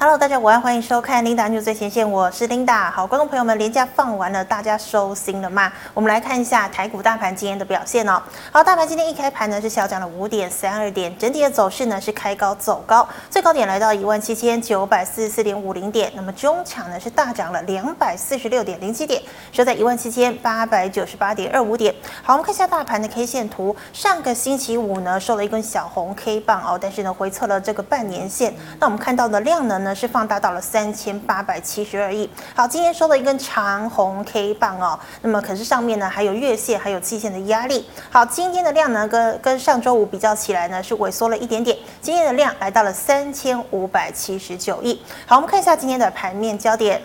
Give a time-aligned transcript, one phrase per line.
[0.00, 2.88] Hello，大家午安，欢迎收看 Linda News 最前线，我是 Linda。
[2.88, 5.72] 好，观众朋友们，连假放完了，大家收心了吗？
[5.92, 8.22] 我们来看一下台股大盘今天的表现哦。
[8.52, 19.20] 好，大盘今天一开盘呢是小涨了五点三二点，整体的走势呢是开高走高，最高点来到一万七千九百四十四点五零点，那么中场呢是大涨了两百四十六点零七点，
[19.50, 21.92] 收在一万七千八百九十八点二五点。
[22.22, 29.87] 好，我们看一下大盘的 K 线图，上个星期五呢收了一根小红 K 棒哦，但是呢回测了这个半年线，那我们看到的量能呢？
[29.94, 32.28] 是放大到了三千八百七十二亿。
[32.54, 34.98] 好，今天收了一根长红 K 棒哦。
[35.22, 37.88] 那么可是上面呢还有月线还有季线的压力。
[38.10, 41.76] 好，今天的量呢跟跟上周五比较起来呢是萎缩了一点点。
[42.00, 45.02] 今天的量来到了三千五百七十九亿。
[45.26, 47.00] 好，我们看一下今天的盘面焦点。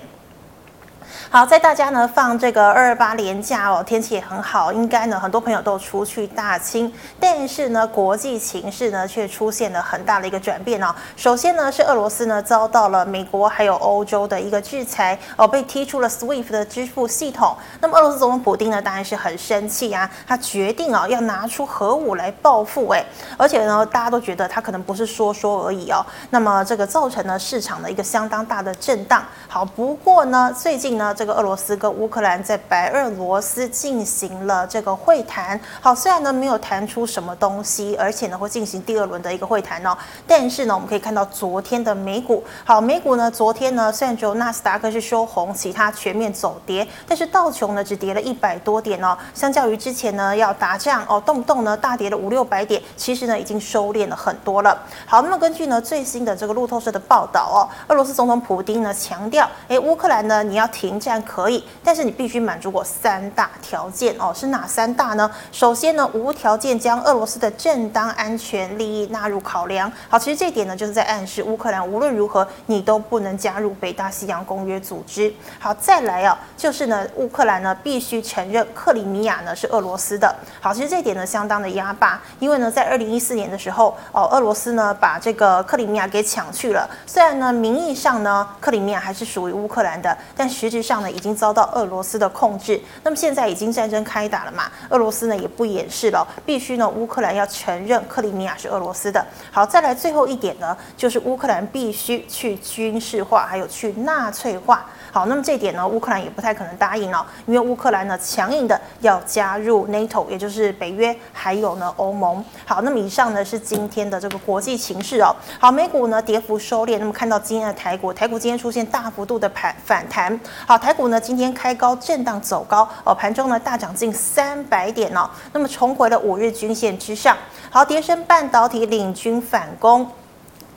[1.34, 10.94] 好，在大家呢放这个二二八连假哦，天气也很好，应该呢很多朋友都出去大清，但是呢国际情势呢却出现了很大的一个转变哦。
[11.16, 17.58] 首先呢是俄罗斯呢遭到了美国还有欧洲的一个制裁哦，被踢出了 SWIFT 的支付系统。
[17.82, 23.04] 那么俄罗斯总统普丁呢当然是很生气啊，他决定啊要拿出核武来报复哎，
[23.38, 26.06] 而且呢大家都觉得他可能不是说说而已哦。
[26.30, 29.26] 那么这个造成了市场的一个相当大的震荡。
[29.48, 31.12] 好，不过呢最近呢。
[31.24, 54.78] 这个俄罗斯跟乌克兰在白俄罗斯进行了这个会谈，好，虽然呢没有谈出什么东西，而且呢会进行第二轮的一个会谈哦，但是呢我们可以看到昨天的美股，好，美股呢昨天呢虽然只有纳斯达克是收红，其他全面走跌，但是道琼呢只跌了一百多点哦，相较于之前呢要打仗哦，动不动呢大跌了五六百点，其实呢已经收敛了很多了。
[55.06, 61.13] 好，那么根据呢最新的这个路透社的报道哦，俄罗斯总统普丁呢强调，诶，乌克兰呢你要停战。
[61.22, 65.30] 可以，但是你必须满足我三大条件哦，是哪三大呢？
[65.52, 69.92] 首先呢，无条件将俄罗斯的正当安全利益纳入考量。
[70.10, 75.34] 好，其实这一点呢，就是在暗示乌克兰无论如何你都不能加入北大西洋公约组织。
[75.60, 80.34] 好，再来啊，就是呢，乌克兰呢必须承认克里米亚呢是俄罗斯的。
[80.62, 86.90] 好，其实这一点呢相当的压霸，因为呢在二零一四年的时候哦，俄罗斯呢把这个克里米亚给抢去了。
[87.06, 91.14] 虽然呢名义上呢克里米亚还是属于乌克兰的，但实质上呢。
[91.14, 94.64] 已经遭到俄罗斯的控制，那么现在已经战争开打了嘛？
[94.90, 99.24] 俄罗斯呢也不掩饰了，必须呢乌克兰要承认克里米亚是俄罗斯的。
[99.52, 104.88] 好，再来最后一点呢，就是乌克兰必须去军事化，还有去纳粹化。
[105.14, 112.44] 好，那么这点呢，乌克兰也不太可能答应哦，因为乌克兰呢强硬的要加入 NATO，也就是北约，还有呢欧盟。
[112.66, 115.36] 好，那么以上呢是今天的这个国际情势哦。
[115.60, 120.40] 好，美股呢跌幅收敛，那么看到今天的台股，台股今天出现大幅度的盘反弹。
[120.66, 127.38] 好，台股呢今天开高震荡走高哦，盘中呢大涨近三百点哦，那么重回了五日均线之上。
[127.70, 130.10] 好，跌升半导体领军反攻。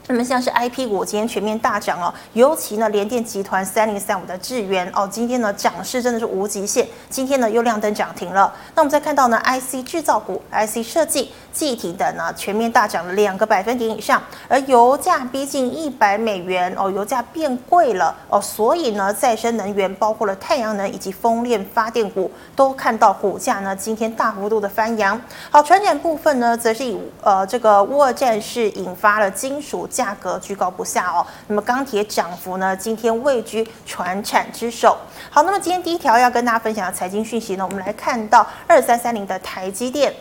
[0.09, 8.55] 那么像是 IP 股今天全面大涨哦，尤其呢联电集团三零三五的智元哦，今天呢涨势真的是无极限，今天呢又亮灯涨停了。
[8.77, 25.21] 那我们再看到呢 IC 制造股、IC 设计、记忆体等呢全面大涨了两个百分点以上，而油价逼近一百美元哦，油价变贵了哦，所以呢再生能源包括了太阳能以及风电发电股都看到股价呢今天大幅度的翻扬。
[25.51, 29.89] 好，传染部分呢则是以呃这个乌俄战事引发了金属。
[29.97, 32.77] 价格居高不下哦，那么钢铁涨幅呢？
[32.77, 34.99] 今天位居传产之首。
[35.31, 40.13] 好，那么今天第一条要跟大家分享的财经讯息呢，我们来看到二三三零的台积电。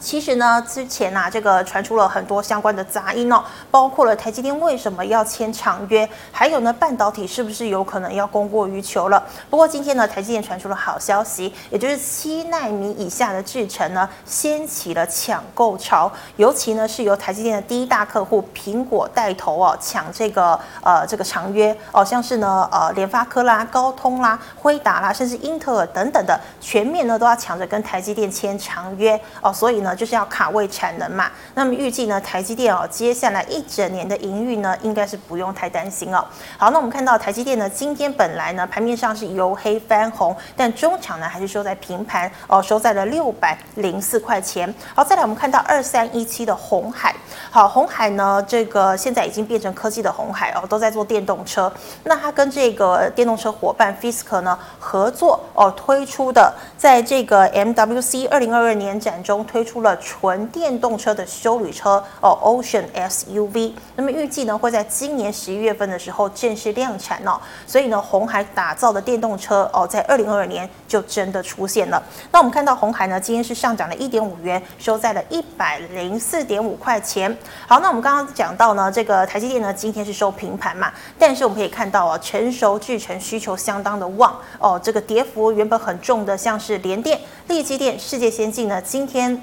[0.00, 9.22] 其实呢，之前啊，这个传出了很多相关的杂音哦，包括了台积电为什么要签长约，还有呢，半导体是不是有可能要供过于求了？
[9.50, 29.89] 不过今天呢，台积电传出了好消息，也就是七纳米以下的制程呢，掀起了抢购潮，尤其呢是由台积电的第一大客户苹果带头哦，抢这个呃这个长约哦，像是呢呃联发科啦、高通啦、辉达啦，甚至英特尔等等的，全面呢都要抢着跟台积电签长约哦，所以呢。
[29.94, 36.24] 就是要卡位产能嘛，那么预计呢，台积电哦，接下来一整年的营运呢，应该是不用太担心哦。
[36.58, 44.72] 好，那我们看到台积电呢，今天本来呢，盘面上是由黑翻红，但中场呢，还是收在平盘哦，收在了六百零四块钱。
[44.94, 47.14] 好，再来我们看到二三一七的红海，
[47.50, 51.72] 好，红海呢，这个现在已经变成科技的红海哦，都在做电动车。
[52.04, 59.79] 那它跟这个电动车伙伴 Fisker 呢合作哦，推出的在这个 MWC 二零二二年展中推出。
[59.80, 63.72] 出了纯电动车的休旅车哦，Ocean SUV。
[63.96, 67.40] 那么预计呢会在今年十一月份的时候正式量产哦。
[67.66, 72.02] 所以呢，红海打造的电动车哦，在二零二二年就真的出现了。
[72.30, 77.34] 那我们看到红海呢，今天是上涨了一点五元，收在了一百零四点五块钱。
[77.66, 87.18] 好，那我们刚刚讲到呢，这个台积电呢，今天是收平盘嘛，但是我们可以看到啊，成熟制程需求相当的旺哦，这个跌幅原本很重的，像是联电、
[87.48, 89.42] 力积电、世界先进呢，今天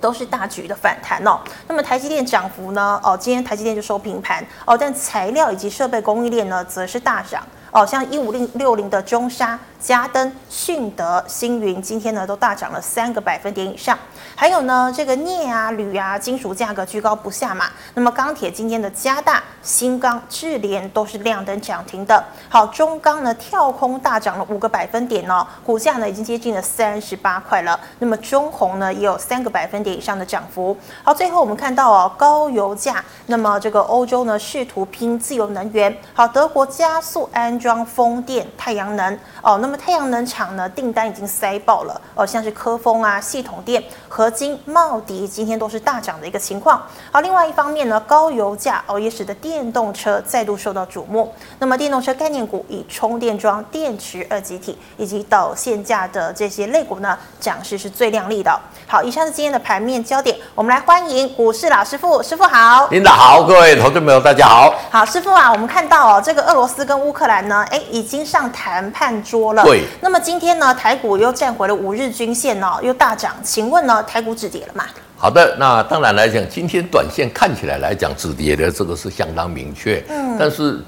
[0.00, 1.38] 都是大举的反弹哦。
[1.68, 3.00] 那么台积电涨幅呢？
[3.02, 9.58] 哦，今天台积电就收平盘哦，但材料以及设备供应链呢，则是大涨哦，像一五零六零的中沙。
[9.84, 13.98] 嘉登、迅德、星云今天呢都大涨了三个百分点以上，
[14.34, 17.66] 还有呢这个镍啊、铝啊金属价格居高不下嘛。
[17.92, 22.24] 那么钢铁今天的加大、新钢、智联都是亮灯涨停的。
[22.48, 27.78] 好，中钢呢跳空大涨了五个百分点哦，股价呢已经接近了三十八块了。
[27.98, 30.74] 那么中红呢也有三个百分点以上的涨幅。
[31.02, 35.94] 好，最后我们看到哦高油价，那么这个欧洲呢试图拼自由能源。
[36.14, 39.73] 好，德国加速安装风电、太阳能哦，那么。
[39.76, 46.82] 太阳能厂呢，订单已经塞爆了哦，像是科峰啊、系统电、合金、茂迪，今天都是大涨的一个情况。
[47.10, 51.32] 好，另外一方面呢，高油价哦，也使得电动车再度受到瞩目。
[51.58, 58.58] 那么，电动车概念股以充电桩、电池二极体以及导线架的这些类股呢，涨势是最亮丽的。
[58.86, 62.86] 好，以上是今天的盘面焦点，我们来欢迎股市老师傅，师傅好。
[62.88, 64.74] 领导好，各位投资朋友大家好。
[64.90, 69.63] 好，师傅啊，我们看到哦，这个俄罗斯跟乌克兰呢，哎，已经上谈判桌了。
[69.64, 69.82] 对。
[70.00, 73.34] 那么今天呢，台股又站回了五日均线哦，又大涨。
[73.42, 74.84] 请问呢，台股止跌了吗？
[75.16, 80.02] 好的，那当然来讲，今天短线看起来来讲止跌的这个是相当明确。
[80.08, 80.36] 嗯。
[80.38, 80.80] 但是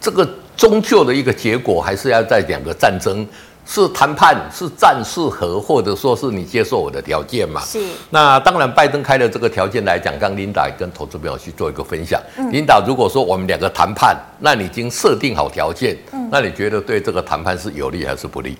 [0.00, 3.26] 这个终究的一个结果，还是要在两个战争。
[3.66, 7.60] 是谈判，是战是和，或者说是你接受我的条件嘛？
[7.62, 7.80] 是。
[8.10, 12.20] 那当然，拜登开的这个条件来讲，刚琳达跟投资朋友去做一个分享。
[12.36, 12.52] 嗯。
[12.52, 18.58] 琳达，如果说我们两个谈判，那你已经设定好条件，嗯，那你觉得对这个谈判是有利还是不利？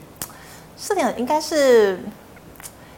[0.79, 2.01] 是的应该是，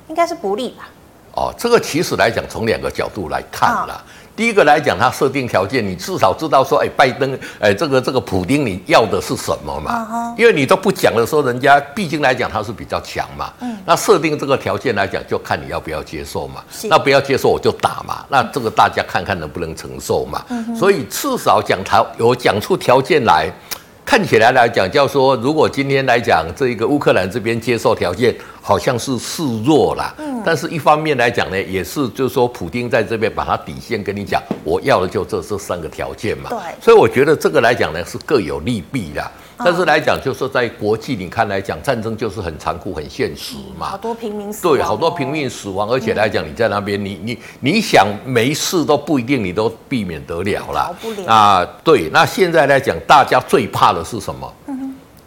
[0.08, 0.88] 应该是不利吧。
[1.34, 4.02] 哦，这个其实来讲，从两个角度来看啦。
[4.02, 10.34] 哦第一个来讲，他设定条件，你至少知道说，哎，拜登，哎，这个这个普丁，你要的是什么嘛？
[10.36, 13.50] 因为你都不讲的时候，人家毕竟来讲他是比较强嘛。
[13.60, 13.76] 嗯。
[13.86, 16.62] 那设定这个条件来讲，就看你要不要接受嘛。
[16.84, 18.24] 那不要接受我就打嘛。
[18.28, 20.44] 那这个大家看看能不能承受嘛。
[20.78, 23.50] 所以至少讲条有讲出条件来。
[24.06, 28.32] 看起来来讲，叫说如果今天来讲，这一个乌克兰这边接受条件，
[28.62, 30.14] 好像是示弱啦。
[30.18, 30.40] 嗯。
[30.44, 36.48] 但是一方面来讲呢，也是就是说，普丁在这边把他底线跟你讲，我要的就这这三个条件嘛。
[36.50, 36.58] 对。
[36.80, 39.30] 所以我觉得这个来讲呢，是各有利弊的。
[39.58, 43.86] 但是来讲，就是在国际你看来讲，战争就是很残酷、很现实嘛。
[43.86, 44.76] 好多平民死亡。
[44.76, 50.86] 对，好多平民死亡，而且来讲，你在那边，你你你想没事都不一定，你都避免得了啦。
[50.86, 51.66] 逃不了啊。
[51.82, 54.52] 对，那现在来讲，大家最怕的是什么？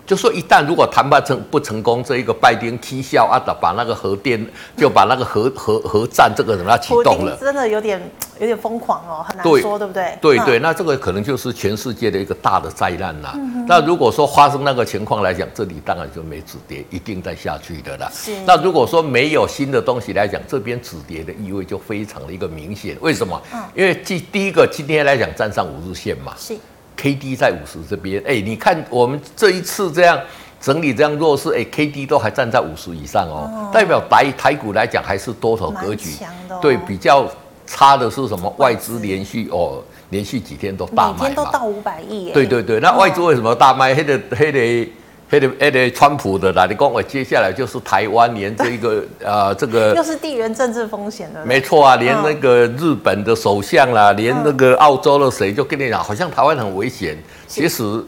[0.09, 4.44] 就说一旦如果谈判成不成功，这一个拜登踢笑啊，把那个核电
[4.75, 8.01] 就把那个核核核战这个人他启动了，真的有点
[8.41, 10.17] 有点疯狂哦，很难说，对，对不对？
[10.19, 13.35] 对对，那这个可能就是全世界的一个大的灾难呐。
[13.67, 18.09] 那如果说发生那个情况来讲，这里当然就没止跌，一定在下去的啦。
[18.11, 18.35] 是。
[18.47, 22.97] 那如果说没有新的东西来讲，这边止跌的意味就非常的一个明显。
[23.00, 23.39] 为什么？
[23.53, 26.33] 嗯，因为第第一个今天来讲站上五日线嘛。
[26.35, 26.57] 是。
[26.99, 30.19] K D 在五十这边，哎，你看我们这一次这样
[30.59, 36.09] 整理这样弱势，哎，K D 都还站在五十以上哦，哦代表台台股来讲还是多头格局，
[36.49, 37.25] 哦、对，比较
[37.65, 38.53] 差的是什么？
[38.57, 43.95] 外资连续哦，连续几天都大卖，每天都到五百亿，对对对，那外资为什么大卖？
[43.95, 44.91] 黑的黑的。
[45.30, 57.18] 黑的黑的，川普的啦，你讲我接下来就是台湾，连这个 啊，这个又是地缘政治风险的，没错啊，连那个日本的首相啦，连那个澳洲的谁就跟你讲，好像台湾很危险。
[57.48, 58.04] 其实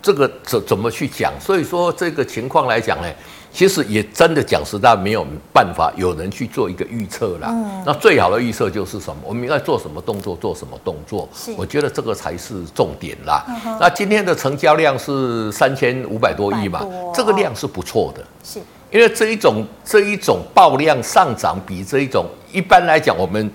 [0.00, 1.32] 这个怎怎么去讲？
[1.40, 3.08] 所以说这个情况来讲呢。
[3.52, 7.48] 其实也真的讲实在没有办法，有人去做一个预测啦。
[7.50, 9.22] 嗯，那最好的预测就是什么？
[9.24, 11.28] 我们应该做什么动作，做什么动作？
[11.56, 13.44] 我觉得这个才是重点啦。
[13.80, 18.24] 那今天的成交量是三千五百多亿嘛，这个量是不错的。
[18.44, 23.50] 是，因为这一种这一种爆量上涨，比这一种一般来讲，我们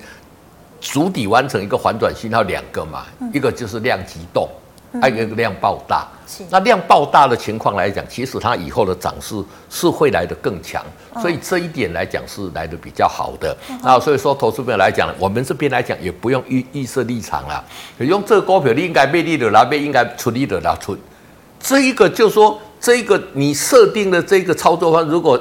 [0.81, 4.49] 主底完成一个反转信号两个嘛，一个就是量急动。
[5.01, 6.07] 还有一个量爆大，
[6.49, 9.35] 那量爆大的情况来讲，其实它以后的涨势
[9.69, 10.83] 是会来得更强，
[11.21, 13.55] 所以这一点来讲是来得比较好的。
[13.83, 17.63] 那所以说，投资朋友来讲，我们这边来讲也不用预预设立场了，
[17.99, 20.97] 用这个股票你应该被利的那边应该出利的拿出，
[21.59, 25.39] 这一个就是说，这一个你设定的这个操作方，如果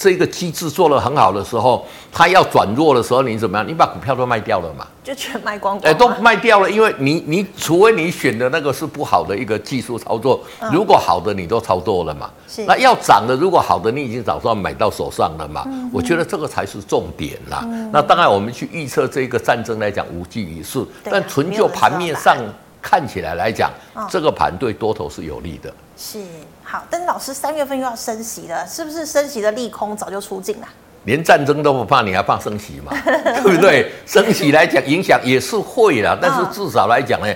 [0.00, 3.68] 这个机制做得很好的时候，它要转弱的时候，你怎么样？
[3.68, 4.86] 你把股票都卖掉了嘛？
[5.04, 5.92] 就全卖光光。
[5.92, 12.30] 哎，都卖掉了，因为你你除非你选的那个是不好的一个技术操作，嗯、如果好的你都操作了嘛。
[12.48, 12.64] 是。
[12.64, 15.66] 那要涨的，如果好的你已经早上买到手上了嘛。
[15.92, 17.60] 我觉得这个才是重点啦。
[17.64, 22.38] 嗯、那当然，我们去预测这个战争来讲无济于事，但纯就盘面上
[22.80, 25.70] 看起来来讲，嗯、这个盘对多头是有利的。
[26.00, 26.18] 是。
[26.64, 30.66] 好，但是老师三月份又要升息了，是不是升息的利空早就出尽了？
[31.04, 32.92] 连战争都不怕，你还怕升息吗？
[33.42, 33.92] 对不对？
[34.06, 37.26] 升息来讲影响也是会啦，但是至少来讲呢，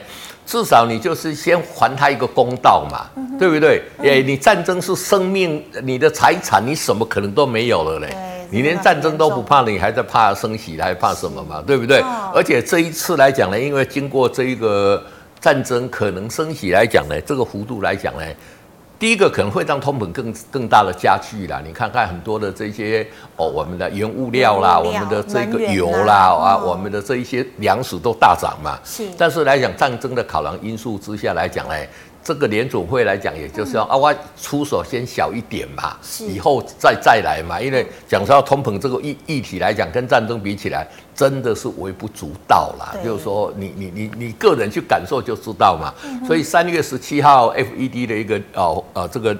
[0.46, 3.82] 至少你就是先还他一个公道嘛，嗯、对不对？
[3.98, 8.14] 哎、嗯，你战争是生命，你的财产，你什么可能都没有了嘞？
[8.50, 11.62] 你连战争都不怕，你还在怕升息，还怕什么嘛？
[11.66, 12.00] 对不对？
[12.00, 15.02] 哦、而且这一次来讲呢，因为经过这一个
[15.44, 18.24] 战争，可能升起来讲呢，这个幅度来讲呢。
[18.98, 28.78] 第一个可能会让通膨更更大的加剧啦，你看看很多的这些哦，我们的原物料啦，料我们的这个油啦啊，哦、我们的这一些粮食都大涨嘛。
[28.82, 29.06] 是。
[29.18, 31.74] 但是来讲战争的考量因素之下来讲呢。
[32.24, 37.60] 这个联总会来讲，也就是要啊，我出手先小一点嘛，以后再再来嘛。
[37.60, 42.96] 因为讲到通膨这个议议题来讲，跟战争比起来，真的是微不足道啦。
[43.04, 45.92] 就是说你，你你你你个人去感受就知道嘛。
[46.02, 49.36] 嗯、所以三月十七号 FED 的一个哦呃这个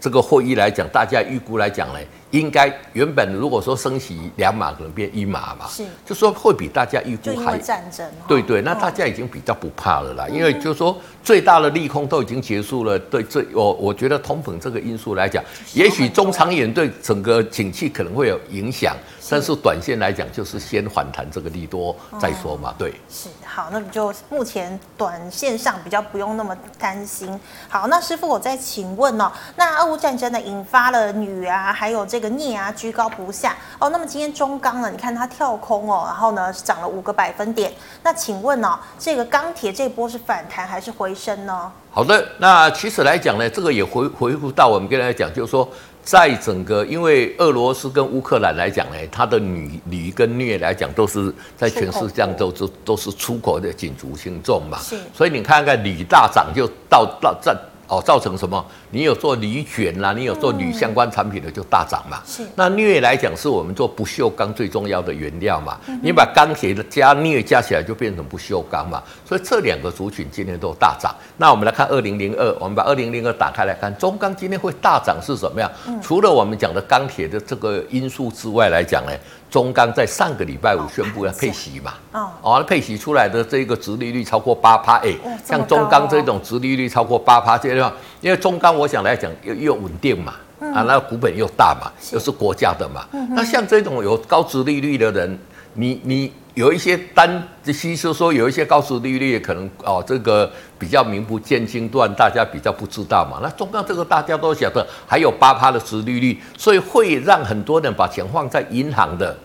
[0.00, 1.98] 这个会议来讲，大家预估来讲呢。
[2.30, 18.94] 应该原本如果说升息两码可能变一码嘛，是，就说会比大家预估还战争，对对，那大家已经比较不怕了啦，因为就是说最大的利空都已经结束了，对这我我觉得通膨这个因素来讲，也许中长远对整个景气可能会有影响。
[19.30, 22.92] 但是短线来讲，就是先反弹这个利多再说嘛，对。
[23.10, 23.28] 是
[23.58, 27.28] 好，那就目前短线上比较不用那么担心。
[27.68, 33.90] 好，那师傅我再请问哦，那俄乌战争呢引发了铝啊，还有这个镍啊居高不下哦。
[33.90, 37.72] 那么今天中钢呢，你看它跳空哦，然后呢涨了五个百分点。
[38.04, 41.72] 那请问哦，这个钢铁这波是反弹还是回升呢？
[41.90, 45.68] 好的，那其实来讲呢，这个也回回复到我们跟大家讲，就是说。
[46.08, 54.78] 在整个，因为俄罗斯跟乌克兰来讲呢，它的铝铝跟镍来讲，都是在全世界都都都是出口的紧瞩性重嘛，
[55.12, 57.54] 所以你看看铝大涨就到到这。
[57.90, 58.62] 哦，造成什么？
[58.90, 62.22] 你有做铝卷啦，你有做铝相关产品的就大涨嘛。
[62.26, 62.46] 是。
[62.54, 65.78] 那镍来讲，是我们做不锈钢最重要的原料嘛。
[65.86, 69.02] 嗯、你把钢铁的加镍加起来，就变成不锈钢嘛。
[69.24, 71.14] 所以这两个族群今天都大涨。
[71.36, 75.70] 那我们来看二零零二，我们把二零零二打开来看，中钢今天会大涨是什么样？
[75.86, 79.12] 嗯、除了我们讲的钢铁的这个因素之外来讲呢？
[79.50, 81.94] 中钢在上个礼拜五宣布要配息嘛？
[82.12, 87.90] 哦，哦，配息出来的这个殖利率超过八趴，哎，像中钢这种殖利率超过八趴，这样，
[88.20, 95.38] 因为中钢我想来讲又又稳定嘛，啊，那股本又大嘛，又是国家的嘛，那像这种有高值利率的人，
[95.74, 103.38] 你你有一些单，其实说有一些高值利率可能哦，这个比较名不见经传，大家比较不知道嘛。
[103.42, 109.36] 那中钢这个大家都晓得，还有八趴的值利率，所以会让很多人把钱放在银行的，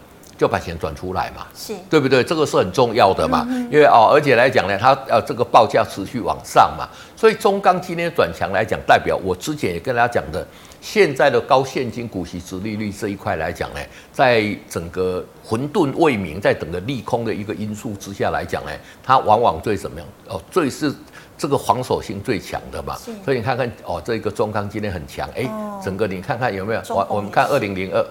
[0.44, 2.22] 就把钱转出来嘛，是对不对？
[2.22, 6.86] 这个是很重要的嘛，嗯、因为哦，而且来讲呢，它呃这个报价持续往上嘛，
[7.16, 10.46] 所以中钢今天转强来讲，代表我之前也跟大家讲的。
[10.82, 13.80] 现在的高现金股息殖利率这一块来讲呢，
[14.12, 18.72] 在整个混沌未明，在整个利空的一个因素之下来讲呢，
[19.02, 20.06] 它往往最怎么样？
[20.28, 20.94] 哦，最是
[21.38, 22.98] 这个防守性最强的嘛。
[23.24, 25.50] 所以你看看哦，这个中钢今天很强，哎，
[25.82, 26.82] 整个你看看有没有？
[26.90, 28.06] 我我们看二零零二，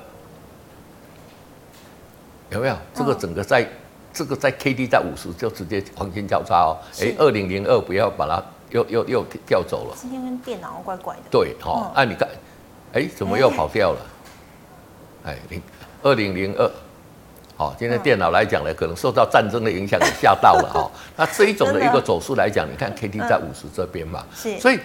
[2.52, 2.76] 有没有？
[2.94, 3.66] 这个整个在，
[4.12, 6.76] 这个在 K D 在五十就直接黄金交叉哦。
[7.00, 9.96] 哎，二零零二不要把它又又又调走了。
[9.98, 11.22] 今天跟电脑怪怪的。
[11.30, 12.28] 对，哦，那你看。
[12.92, 14.00] 哎，怎么又跑掉了？
[15.24, 15.62] 哎，零
[16.02, 16.70] 二零零二，
[17.56, 20.90] 好，今天电脑来讲呢，可能受到战争的影响，也吓到了哈。
[21.16, 24.78] 那这一种的一个走势来讲，你看 K D 在五十这边嘛，是，所以。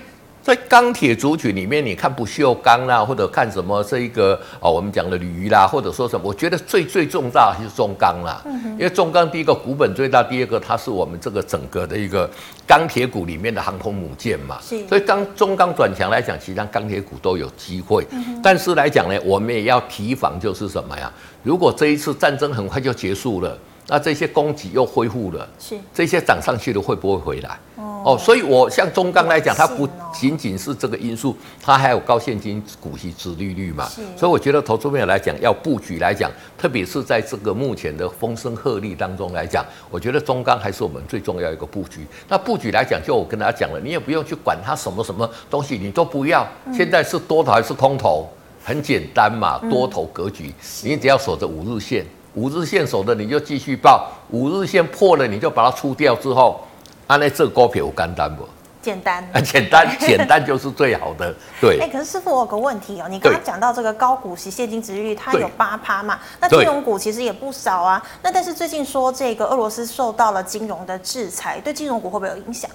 [0.47, 8.41] 在钢铁族群里面，你看不锈钢啦，或者看什么这一个哦，我们讲的铝啦，或者说什么，我觉得最最重大还是中钢啦。
[8.45, 8.71] 嗯。
[8.71, 12.29] 因为中钢第一个股本最大，第二个它是我们这个整个的一个
[12.65, 14.57] 钢铁股里面的航空母舰嘛。
[14.87, 18.07] 所以当中钢转强来讲，其实钢铁股都有机会。
[18.11, 18.39] 嗯。
[18.41, 21.11] 但是来讲呢，我们也要提防，就是什么呀？
[21.43, 23.57] 如果这一次战争很快就结束了。
[23.89, 27.57] 那这些供给又恢复了，是这些涨上去的会不会回来？
[27.77, 33.87] 哦，哦，所以我像中钢来讲，它不仅仅是这个因素，它还有高现金股息殖利率嘛。
[34.17, 42.05] 所以我觉得投资朋友来讲，要布局来讲，特别是在这个目前的风声鹤唳当中来讲，我觉得中钢还是我们最重要一个布局。
[42.27, 46.45] 那布局来讲，就我跟大家讲了，你也不用去管它什么什么东西，你都不要。
[46.73, 48.27] 现在是多头还是空头？
[48.63, 52.05] 很简单嘛，多头格局，嗯、你只要守着五日线，
[52.37, 56.63] 五日线守的你就继续抱，五日线破了你就把它出掉之后，
[57.07, 58.47] 按那这股票有简单不？
[58.79, 61.79] 简单，啊，简单， 简单就是最好的，对。
[61.81, 66.19] 哎，可是师傅，我有个问题哦，你刚刚讲到这个高股息现金殖利率，它有八趴嘛？
[66.39, 68.01] 那金融股其实也不少啊。
[68.21, 72.69] 那但是最近说这个俄罗斯受到了金融的制裁，对金融股会不会有影响？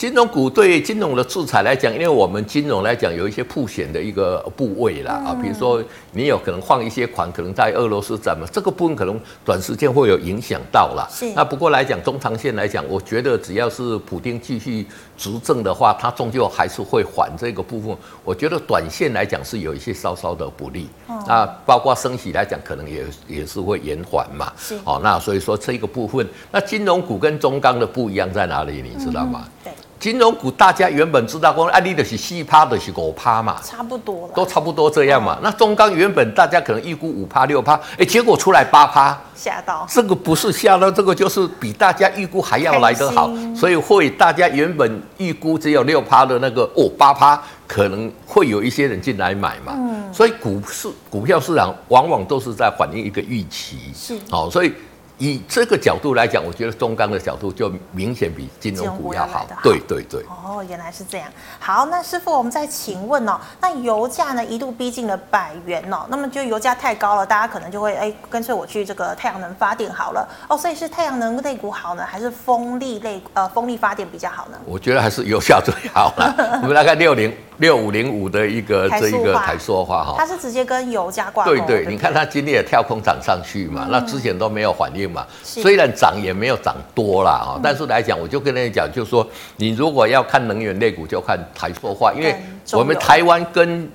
[0.00, 11.06] 金融股对金融的制裁来讲，因为我们金融来讲有一些破险的一个部位啦啊，比如说你有可能放一些款，可能在俄罗斯怎么这个部分可能短时间会有影响到啦。
[11.10, 11.30] 是。
[11.34, 14.86] 那不过来讲，中长线来讲，我觉得只要是普丁继续
[15.18, 17.94] 执政的话，它终究还是会还这个部分。
[18.24, 20.88] 我觉得短线来讲是有一些稍稍的不利。
[21.28, 24.50] 那包括升息来讲，可能也也是会延缓嘛。
[24.56, 24.78] 是。
[24.82, 28.80] 哦，那所以说这个部分，那金融股跟中钢的不一样在哪里？
[28.80, 29.46] 你知道吗？
[29.62, 29.70] 对。
[30.00, 35.38] 金融股大家原本知道，说安利的是四趴的是五趴嘛，差不多了，都差不多这样嘛。
[35.42, 39.86] 那中钢原本大家可能预估五趴六趴，哎，结果出来八趴，吓到。
[39.86, 49.74] 这个不是吓到，这个就是比大家预估还要来得好，所以会大家原本预估只有六趴的那个哦八趴，可能会有一些人进来买嘛。
[49.76, 54.72] 嗯，所以股市股票市场往往都是在反映一个预期，是，好，所以。
[55.20, 59.46] 以这个角度来讲，我觉得中钢的角度就明显比金融股要好。
[59.62, 60.22] 对对对。
[60.22, 61.28] 哦，原来是这样。
[61.58, 70.56] 好，那师傅，我们再请问哦，那油价呢一度逼近了百元哦，那么就油价太高了，大家可能就会哎，干脆我去这个太阳能发电好了哦。
[70.56, 74.58] 所以是太阳能类股好呢，还是风力类呃风力发电比较好呢？
[74.64, 76.60] 我觉得还是油价最好了。
[76.62, 81.50] 我们来看六零六五零五的一个这一个台塑化哈，它是直接跟油价挂钩。
[81.50, 85.09] 对对，你看它今天也跳空涨上去嘛，那之前都没有反应。
[85.10, 89.26] 嘛，虽然涨也没有涨多啦，啊，但是来讲，我就跟你讲，就是说，
[89.56, 92.34] 你如果要看能源类股，就看台塑化，因为
[92.72, 93.90] 我们台湾跟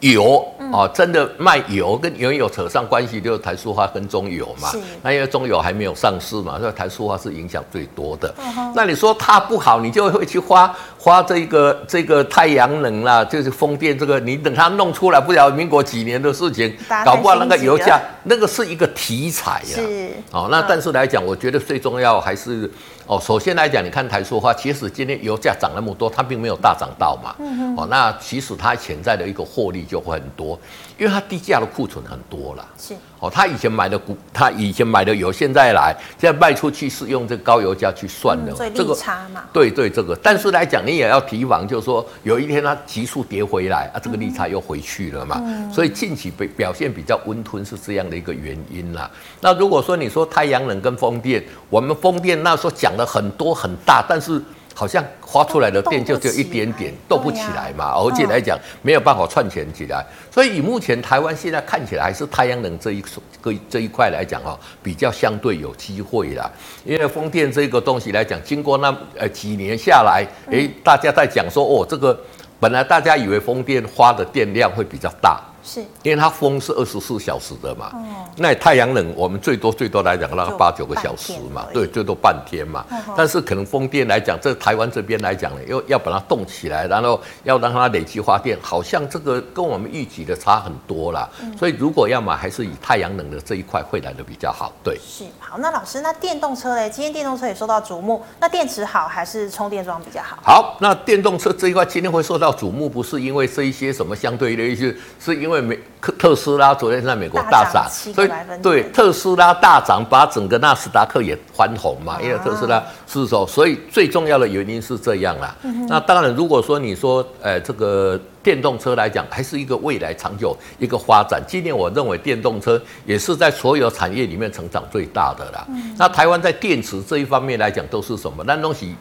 [0.00, 4.70] 油哦，真的卖油跟原油扯上关系，就是台塑化跟中油嘛。
[5.02, 8.32] 那因为中油还没有上市嘛，所以台塑化是影响最多的。
[8.76, 10.72] 那你说它不好，你就会去花
[11.08, 19.76] 花这个这个太阳能啦，就是风电这个，你等它弄出来，不了民国几年的事情，搞不好那个油价那个是一个题材呀。
[19.76, 20.10] 是。
[20.30, 22.70] 哦，那但是来讲，我觉得最重要还是。
[23.06, 27.34] 哦，首先来讲，你看台塑化，其实今天油价涨那么多，它并没有大涨到嘛。
[27.38, 30.60] 嗯哦，那其实它潜在的一个获利就会很多，
[30.98, 32.68] 因为它低价的库存很多了。
[32.76, 32.94] 是。
[33.20, 38.54] 哦，他以前买的股，他以前买的油，现在来，现在卖出去是用这个高油价去算的。
[38.54, 39.42] 所以利差嘛。
[39.52, 45.42] 对对，这个，但是来讲，你也要提防，就是说有一天它急速跌回来啊，这个利差又回去了嘛。
[45.44, 45.72] 嗯。
[45.72, 49.10] 所以近期表表现比较温吞是这样的一个原因啦。
[49.40, 54.40] 那如果说你说太阳能跟风电，我们风电那时候讲了很多很大，但是。
[54.78, 63.02] 好像发出来的电就只有一点点，动不起来嘛，而且来讲没有办法串钱起来，所以以目前台湾现在看起来还是太阳能这一
[63.40, 66.48] 个这一块来讲哦，比较相对有机会啦。
[66.84, 72.16] 因为风电这个东西来讲，经过那呃几年下来，诶，大家在讲说哦，这个
[72.60, 75.42] 本来大家以为风电花的电量会比较大。
[75.68, 82.86] 是，因为它风是二十四小时的嘛，哦、那太阳能我们最多最多来讲那个八九个小时嘛，对，最多半天嘛。
[82.90, 91.28] 哦、但是可能风电来讲，这台湾这边来讲呢，要要把它动起来，然后要让它累积发电，好像这个跟我们预计的差很多啦。
[91.42, 94.72] 嗯、所以如果要买，还是以太阳能的这一块会来的比较好。
[94.82, 95.58] 对，是好。
[95.58, 96.88] 那老师，那电动车嘞？
[96.88, 100.38] 今天电动车也受到瞩目，那电池好还是充电桩比较好？
[100.42, 105.78] 好，那电动车这一块今天会受到瞩目，不是因为这一些什么相对的一些，是因为没。
[106.16, 108.30] 特斯拉昨天在美国大涨，所以
[108.62, 112.22] 对特斯拉大涨，把整个纳斯达克也翻红嘛。
[112.22, 115.52] 因为特斯拉是说，所以最重要的原因是这样啦。
[115.88, 121.42] 那当然，如果说你说，呃，这个电动车来讲，还是一个未来长久一个发展。
[121.48, 125.66] 今年我认为电动车也是在所有产业里面成长最大的啦。
[125.98, 128.44] 那台湾在电池这一方面来讲，都是什么？
[128.46, 128.94] 那东西。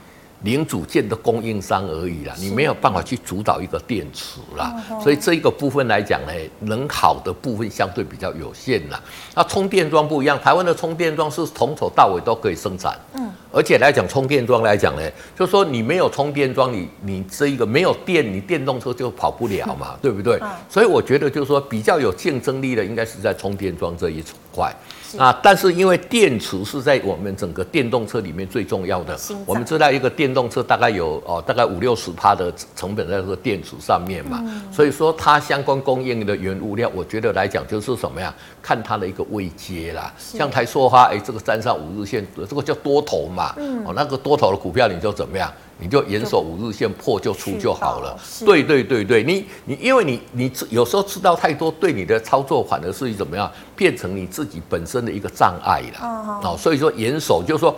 [0.44, 4.72] 零组件的供应商而已啦，你没有办法去主导一个电池啦，
[5.02, 9.02] 所以这一个部分来讲呢，能好的部分相对比较有限啦。
[9.34, 15.02] 那充电桩不一样，台湾的充电桩是从头到尾都可以生产，嗯，而且来讲充电桩来讲呢，
[15.38, 20.40] 就是说你没有充电桩，你你这一个没有电，你电动车就跑不了嘛，对不对？
[20.70, 24.74] 所以我觉得就是说比较有竞争力的，应该是在充电桩这一块。
[25.18, 38.36] 啊，但是因为电池是在我们整个电动车里面最重要的，我们知道一个电动车大概有哦，大概五六十趴的成本在这个电池上面嘛，所以说它相关供应的原物料，我觉得来讲就是什么呀？
[38.62, 43.37] 看它的一个位阶啦，像台塑化，哎，这个站上五日线，这个叫多头嘛，
[43.86, 45.52] 哦，那个多头的股票你就怎么样？
[45.80, 48.18] 你就严守五日线破就出就好了。
[48.44, 56.00] 对对对对，你你因为你你有时候吃到太多，对你的操作反而是怎么样，变成你自己本身的一个障碍了。
[56.02, 57.76] 哦，哦，所以说严守就是说，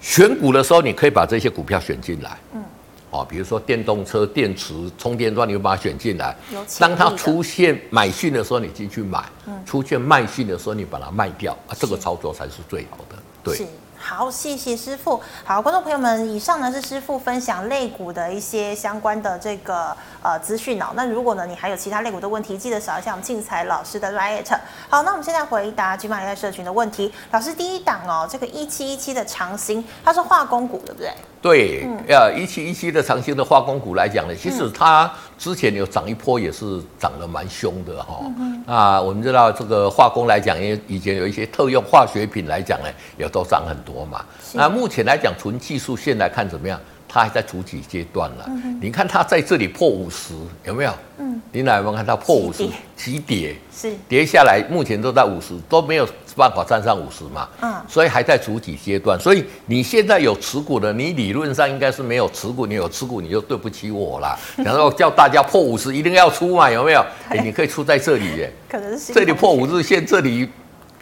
[0.00, 2.36] 选股的时候你可以把这些股票选进来。
[2.52, 2.64] 嗯。
[3.10, 6.36] 哦，比如说电动车、电池、充电桩，你会把它选进来。
[6.80, 9.20] 当它出现买讯的时候，你进去买；
[9.64, 11.52] 出现卖讯的时候，你把它卖掉。
[11.68, 13.16] 啊，这个操作才是最好的。
[13.44, 13.68] 对。
[14.04, 15.18] 好，谢谢师傅。
[15.44, 20.88] 好，观众朋友们，以上呢是师傅分享肋骨的一些相关的这个呃资讯哦。
[20.94, 24.58] 那如果呢你还有其他肋骨的问题，记得扫一下我们竞彩老师的 Lite。
[24.90, 27.10] 好，那我们现在回答金马礼拜社群的问题。
[27.30, 31.10] 老师第一档哦，这个一七一七的长兴，它是化工股，对不对？
[31.44, 38.32] 对，要一七一七的长兴的化工股来讲呢，其实它之前有涨一波，也是涨得蛮凶的哈、哦。
[38.38, 44.06] 嗯、那我们知道这个化工来讲，因为以前有一些特用化学品来讲呢，也都涨很多。
[44.06, 46.80] 嘛，那目前来讲，纯技术线来看怎么样？
[47.14, 48.44] 它还在主体阶段了。
[48.48, 50.92] 嗯、你看它在这里破五十，有没有？
[51.18, 52.66] 嗯，你哪有没有看它破五十？
[52.96, 57.48] 急跌是跌下来，目前都在五十，都没有办法站上五十嘛。
[57.60, 59.16] 嗯，所以还在主体阶段。
[59.20, 64.36] 所以你现在有持股的，你理论上应该是没有持股，你有持股你就对不起我了。
[64.58, 67.00] 然后叫大家破五十一定要出嘛，有没有？
[67.28, 68.52] 哎、欸，你可以出在这里耶。
[68.68, 70.48] 可能是这里破五日线，这里。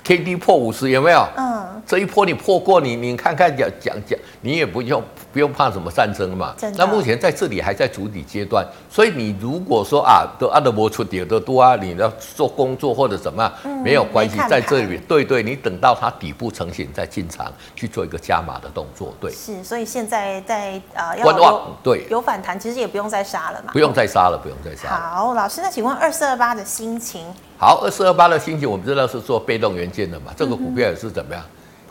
[0.05, 1.25] K D 破五十有没有？
[1.37, 6.55] 嗯，这一波你破过你，你看看讲讲讲，你也不用不用怕什么战争嘛。
[6.77, 19.31] 那目前在这里还在筑底阶段，所以你如果说啊，都阿德摩出跌的多啊，你要做工作或者什么，嗯、没有关系，在这里对对，你等到它底部成型再进场去做一个加码的动作，对。
[19.33, 23.73] 是，所以现在在呃要有对有反弹，其实也不用再杀了嘛。
[23.73, 24.89] 不用再杀了，不用再杀。
[24.89, 27.27] 好，老师，那请问二四二八的心情？
[27.59, 31.43] 好，二四二八的心情，我们知道是做被动元件的嘛，这个股票也是怎么样？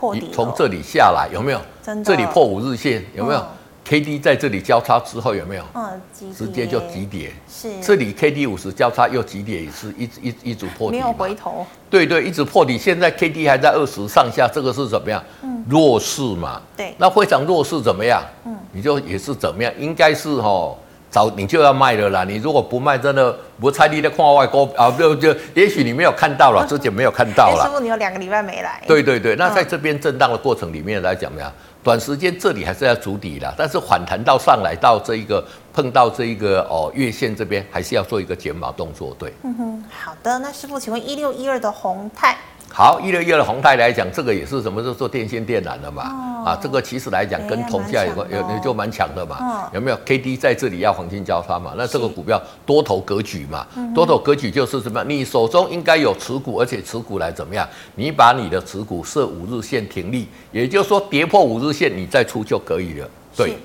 [0.02, 1.60] 破底，从这里下来有没有？
[1.80, 3.46] 真的，这里破五日线有没有
[3.84, 5.62] ？K D 在这里交叉之后有没有？
[5.74, 6.00] 嗯，
[6.36, 7.32] 直接就急跌。
[7.48, 10.96] 是，这里 K D 五十交叉又急跌也是，一一一组破底。
[10.96, 11.64] 没有回头。
[11.88, 12.76] 对对，一直破底。
[12.76, 15.22] 现在 K D 还在二十上下，这个是怎么样？
[15.42, 16.60] 嗯，弱势嘛。
[16.76, 16.92] 对。
[16.98, 18.20] 那非常弱势怎么样？
[18.44, 19.72] 嗯，你就也是怎么样？
[19.78, 20.76] 应该是哦。
[21.12, 22.24] 早你就要卖了啦！
[22.24, 27.64] 你如果不卖，真的不猜你的矿外高啊，就就也许你没有看到了，之前没有看到了。
[27.66, 28.82] 师傅，你有两个礼拜没来。
[28.86, 31.52] 对对对，那在这边震荡的过程里面来讲，怎么样？
[31.84, 35.44] 短时间这里还是要筑底的，但是反弹到上来到这一个
[35.74, 39.14] 碰到这一个哦月线这边，还是要做一个减码动作。
[39.18, 40.38] 对，嗯哼，好的。
[40.38, 42.38] 那师傅，请问一六一二的宏泰。
[42.74, 44.82] 好，一六一二的宏泰来讲，这个也是什么？
[44.82, 46.04] 是做电线电缆的嘛？
[46.42, 49.36] 哦、啊，这个其实来讲跟铜价有关，有有就蛮强的嘛。
[49.40, 51.74] 哦、有没有？K D 在这里要黄金交叉嘛？
[51.76, 53.66] 那这个股票多头格局嘛？
[53.94, 55.04] 多头格局就是什么？
[55.04, 57.68] 你手中应该有持股，而且持股来怎么样？
[57.94, 63.08] 你把你的持股设五日线停利，也就是说跌破五日线你再出就可以了。
[63.36, 63.58] 对，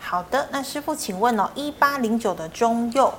[0.00, 0.48] 好的。
[0.50, 3.12] 那师傅，请问哦，一八零九的中佑。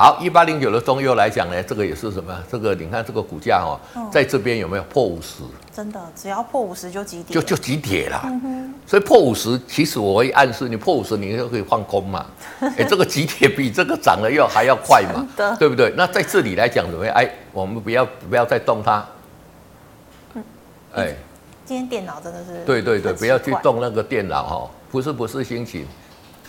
[0.00, 2.34] 好，一八零九的中佑来讲呢，这个也是什么？
[2.50, 3.76] 这个你看这个股价哦，
[4.10, 5.42] 在这边有没有破五十？
[5.70, 8.18] 真的，只要破五十就急跌，就就急跌了。
[8.24, 12.24] 嗯、所以破五十，其实我会暗示你破五十，你就可以放空嘛。
[12.78, 15.92] 哎，这个急跌比这个涨了又还要快嘛，的对不对？
[15.94, 17.14] 那在这里来讲怎么样？
[17.14, 19.06] 哎，我们不要不要再动它。
[20.32, 20.42] 嗯，
[20.94, 21.14] 哎，
[21.66, 25.86] 今天电脑真的是对对对，不要去动那个电脑哈，不是不是心情。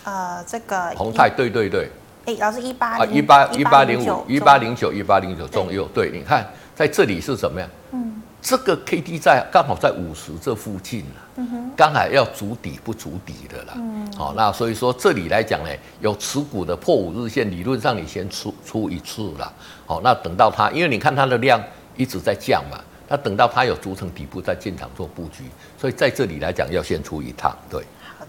[0.04, 1.90] 呃，这个宏泰，对对对。
[2.24, 7.68] 哎，老师一八啊，一八一八零五一八零九一八零九中右，对，你看在这里是怎么样？
[7.90, 19.52] 嗯，这个 K D 在刚好在五十这附近了，嗯哼，刚好要足底不足底的啦，嗯，好，那所以说这里来讲呢，有持股的破五日线，理论上你先出出一次了，
[19.84, 21.60] 好，那等到它，因为你看它的量
[21.96, 25.42] 一直在降嘛，那等到它有筑成底部再进场做布局，
[25.76, 27.82] 所以在这里来讲要先出一趟，对。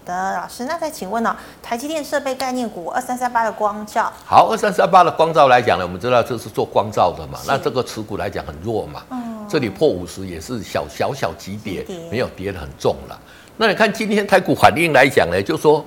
[0.04, 1.36] 的老师，那再请问呢、哦？
[1.62, 13.18] 台积电设备概念股二三三八的光照，好，二三三八的光照来讲呢，我们知道这是做光照的嘛，那这个持股来讲很弱嘛，嗯，这里破五十也是小小小急跌，跌没有跌得很重了。
[13.56, 15.84] 那你看今天台股反应来讲呢，就说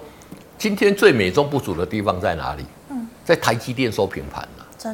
[0.57, 2.65] 今天最美中不足的地方在哪里？
[2.89, 4.47] 嗯，在台积电收平盘。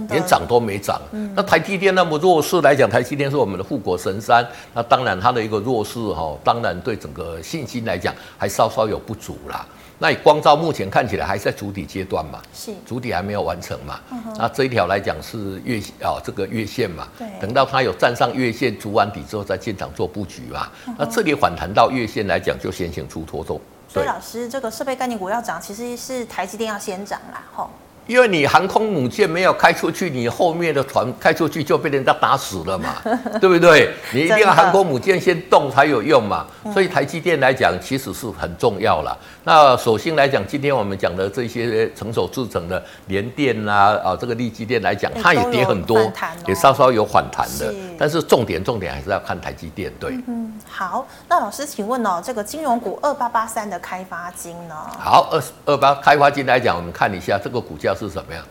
[0.09, 9.65] 连涨都没涨，嗯、那台积电那么弱势来讲，台积电是我们的护国神山，那当然它的一个弱势哈，当然对整个信心来讲还稍稍有不足啦。
[9.99, 12.73] 那以光照目前看起来还在主底阶段嘛，是。
[12.85, 17.27] 主底还没有完成嘛，嗯、那这一条来讲是月啊、哦、这个月线嘛，对。
[17.39, 23.61] 等到它有站上月线筑完底之后再进场做布局嘛，嗯、那这里反弹到月线来讲就先行出脱动。
[23.87, 27.69] 所以老师这个设备概念股要涨，其实是台积电要先涨啦，吼。
[28.05, 32.95] 因为你航空母舰没有开出去，你后面的船开出去就被人家打死了嘛，
[33.39, 33.93] 对不对？
[34.13, 36.45] 你一定要航空母舰先动才有用嘛。
[36.73, 39.17] 所以台积电来讲，其实是很重要了。
[39.45, 46.11] 那首先来讲，今天我们讲的这些成熟制成的联电啦，啊，这个力积电来讲，它也跌很多，
[46.45, 47.73] 也稍稍有反弹的。
[47.97, 49.89] 但是重点重点还是要看台积电。
[49.97, 51.07] 对，嗯，好。
[51.29, 54.75] 那老师，请问哦，这个金融股二八八三的开发金呢？
[54.99, 57.92] 好，二二八开发金来讲，我们看一下这个股价。
[57.93, 58.45] 是什么样？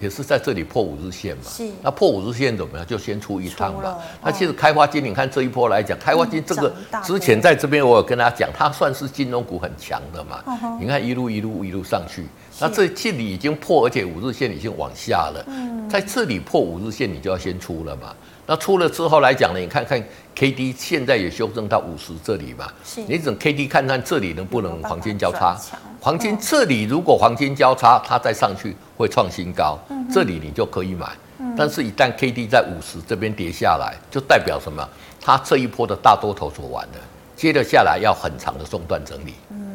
[0.00, 1.42] 也是在这里破五日线嘛。
[1.48, 1.68] 是。
[1.82, 2.86] 那破五日线怎么样？
[2.86, 3.96] 就先出一趟吧。
[4.22, 10.42] 那其实开发金，你看这一波来讲，开发金这个之前在这边我有跟大家讲，它算是金融股很强的嘛。
[10.80, 12.26] 你看一路一路一路上去，
[12.60, 15.44] 那这这里已经破，而且五日线已经往下了。
[15.48, 18.14] 嗯在这里破五日线，你就要先出了嘛。
[18.46, 20.02] 那出了之后来讲呢，你看看
[20.34, 22.66] K D 现在也修正到五十这里嘛。
[22.84, 23.00] 是。
[23.02, 25.56] 你整 K D 看看这里能不能黄金交叉？
[26.04, 29.78] 黄金这里如果黄金交叉，它再上去会创新高，
[30.12, 31.08] 这里你就可以买。
[31.56, 34.86] 但是，一旦 K D 在五十这边跌下来，就代表什么？
[35.18, 36.98] 它这一波的大多头走完了，
[37.34, 39.32] 接着下来要很长的中断整理。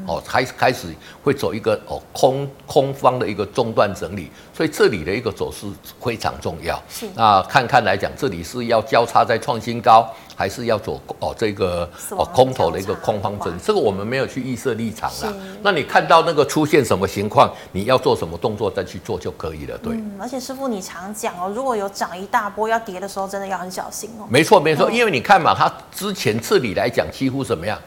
[0.10, 0.88] 哦，开开始
[1.24, 5.68] 会走一个哦空空方的一个中段整理，所以这里的一个走势
[6.04, 6.82] 非常重要。
[6.90, 13.60] 是，那看看来讲，这里是要交叉在创新高，还是要走哦这个哦空头的一个空方整理？
[13.64, 15.32] 这个我们没有去预设立场啦。
[15.62, 19.78] 那你看到那个出现什么情况，你要做什么动作再去做就可以了。
[19.78, 24.26] 对，嗯，而且师傅你常讲哦，如果有涨一大波要跌的时候，真的要很小心哦。
[24.28, 27.80] 没错没错，因为你看嘛，它之前这里来讲几乎怎么样？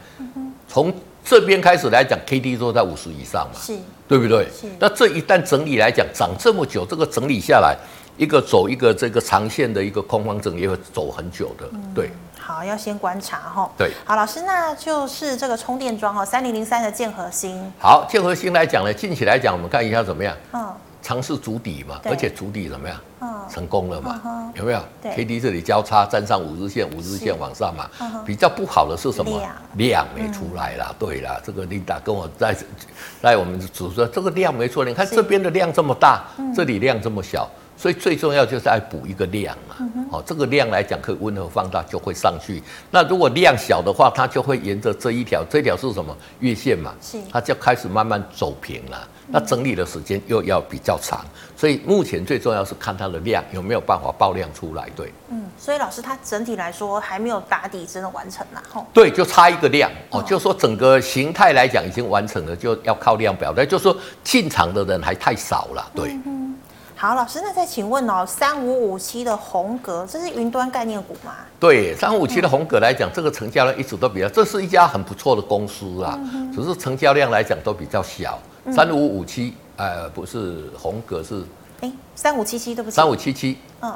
[0.69, 0.91] 从
[1.25, 4.45] 这边开始来讲，K D 都在五十以上嘛，是，对不对？
[4.45, 4.67] 是。
[4.79, 7.75] 那这一旦整理来讲，涨这么久，这个整理下来，
[8.17, 12.11] 一个走一个这个长线的一个空方整理会走很久的，嗯、对。
[12.39, 13.71] 好，要先观察哈。
[13.77, 13.91] 对。
[14.03, 17.71] 好，老师，那就是这个充电桩哦，三零零三的建核心。
[17.79, 20.35] 好，建核心来讲呢，近期来讲，我们看一下怎么样？
[20.51, 20.73] 嗯。
[21.03, 22.97] 尝试筑底嘛，而且筑底怎么样？
[23.51, 24.21] 成功了嘛？
[24.55, 27.89] 有没有？K D 这里交叉站上五日线，五日线往上嘛。
[28.25, 29.41] 比较不好的是什么？
[29.75, 30.95] 量没出来啦。
[30.97, 32.55] 对啦，这个琳达跟我在
[33.21, 34.85] 在我们组说，这个量没错。
[34.85, 36.23] 你看这边的量这么大，
[36.55, 39.75] 这里量这么小，所以最重要就是要补一个量嘛。
[40.11, 42.63] 哦，这个量来讲可以温和放大，就会上去。
[42.91, 46.15] 那如果量小的话，它就会沿着这一条，这条是什么？
[46.39, 46.93] 月线嘛。
[47.29, 49.07] 它就开始慢慢走平了。
[49.27, 54.89] 那整理的时间又要比较长，所以目前最重要是看它的量有没有办法爆量出来。
[54.95, 58.85] 对，嗯，所以老师他整体来说还没有打底真的完成了吼。
[58.93, 65.91] 对，就差一个量哦，就说整个形态来讲已经完成了，就要靠量表但，就说进场的人还太少了。
[65.95, 66.55] 对，嗯，
[66.95, 71.35] 好，老师，那再请问哦，三五五七的红格，这是云端概念股吗？
[71.59, 76.19] 对，三五五七的红格来讲，这个成交量一直都比较，这是一家很不错的公司啊，
[76.53, 78.37] 只是成交量来讲都比较小。
[78.71, 81.43] 三五五七，呃，不是红格是，
[81.81, 83.91] 哎，三五七七，对不起，三五七七，嗯，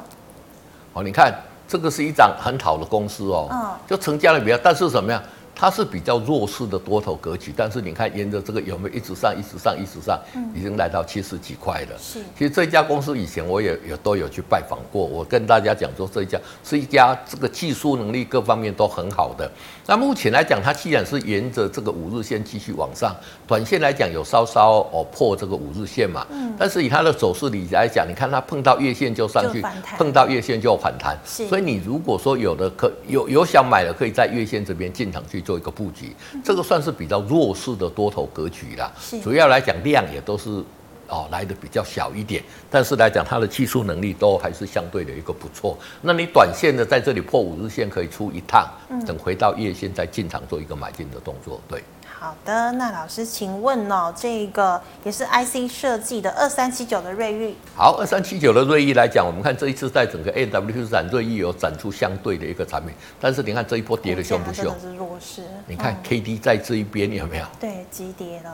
[0.92, 1.34] 哦，你看
[1.66, 5.22] 这个是一张很好的公司哦，嗯，就成交量比较，但是什么样？
[5.60, 10.16] 它是比较弱势的多头格局，但是你看沿着这个有没有一直上，一直上，一直上，
[10.54, 11.98] 已经来到七十几块了。
[11.98, 19.50] 是，其实这家公司以前我也也都有去拜访过，我跟大家讲说这一家是一家这个技术能力各方面都很好的。
[19.84, 23.12] 那目前来讲，它既然是沿着这个五日线继续往上，
[23.44, 29.60] 短线来讲有稍稍哦破这个五日线嘛，嗯，但是以它的走势里来讲，你看它碰到月线就上去，
[29.96, 35.42] 碰到月线就反弹，是，所以你如果说有的可有有想买的，可以在月线这边进场去。
[35.48, 38.92] 做一个布局，这个算是比较弱势的多头格局啦。
[39.24, 40.62] 主要来讲量也都是
[41.08, 45.78] 哦来的比较小一点，但是来讲它的技术能力都还是相对的一个不错。
[46.02, 48.68] 那你短线的在这里破五日线可以出一趟，
[49.06, 51.58] 等回到月线再进场做一个买进的动作。
[51.66, 51.82] 对。
[52.20, 57.54] 好的，那老师，请问哦，这个也是 IC 设计的二三七九的瑞昱。
[57.76, 64.74] 好，二三七九的瑞昱来讲，我们看这一次在整个 AWS 展，瑞昱有展出相对的一个产品，但是你看这一波跌的凶不凶？
[64.80, 65.42] 是弱势。
[65.68, 67.44] 你看 KD 在这一边有没有？
[67.60, 68.52] 对，急跌了。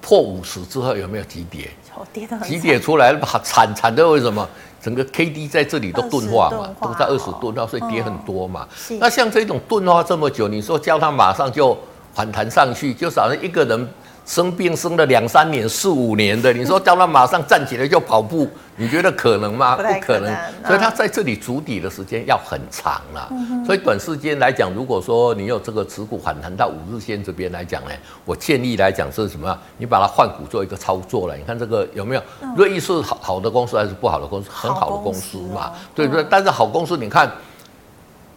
[0.00, 1.70] 破五十之后有没有急跌？
[2.12, 4.48] 跌的急跌出来了，惨惨的为什么？
[4.82, 8.66] 整个 KD 在这里都钝化嘛，都在二十钝化，所以跌很多嘛。
[8.98, 11.78] 那像这种钝化这么久，你说叫它马上就？
[12.12, 13.88] 反弹上去，就好像一个人
[14.26, 19.76] 生病生了两三年、四五年的，你说叫他马上站起来就跑步，你觉得可能吗？
[19.76, 20.32] 不可能。
[20.64, 23.28] 所以他在这里筑底的时间要很长了。
[23.66, 27.90] 所以短时间来讲，如果说你有这个持股反弹到五日线这边来讲呢，
[28.24, 29.58] 我建议来讲是什么？
[29.78, 31.36] 你把它换股做一个操作了。
[31.36, 32.22] 你看这个有没有？
[32.56, 34.48] 瑞意是好好的公司还是不好的公司？
[34.52, 36.24] 很好的公司嘛，对不对？
[36.30, 37.28] 但是好公司你看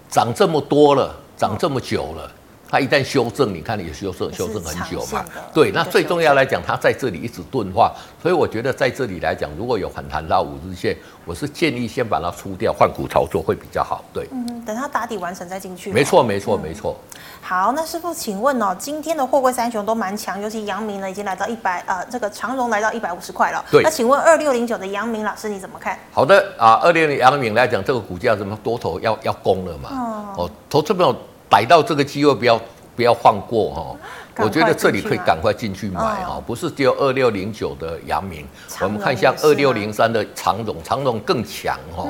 [0.09, 2.31] 涨这么多了，涨这么久了。
[2.73, 5.23] 它一旦修正，你看也修正修正很久嘛。
[5.53, 14.03] 对，那最重要来讲，它在这里一直钝化，所以我觉得在这里来讲，如果有反弹到五日线，我是建议先把它出掉，换股操作会比较好。
[14.11, 15.91] 对，嗯，等它打底完成再进去。
[15.91, 16.97] 没错，没错，没错。
[17.43, 23.63] 好，那师傅，请问哦，今天的货柜三雄都蛮强，尤其阳明呢，已经来到一百呃，这个长荣来到一百五十块了。
[23.69, 23.83] 对。
[23.83, 25.95] 那请问二六零九的阳明老师你怎么看？
[26.11, 30.33] 好的啊，二六零阳明来讲，这个股价怎么多头要要攻了嘛？
[30.35, 31.15] 哦，投资朋友
[31.53, 32.59] 逮到这个机会不要
[32.95, 33.95] 不要放过哈。
[34.37, 38.43] 我觉得这里可以赶快进去买哈，不是只有二六零九的阳明，
[38.81, 42.03] 我们看一下二六零三的长荣，长荣更强哈。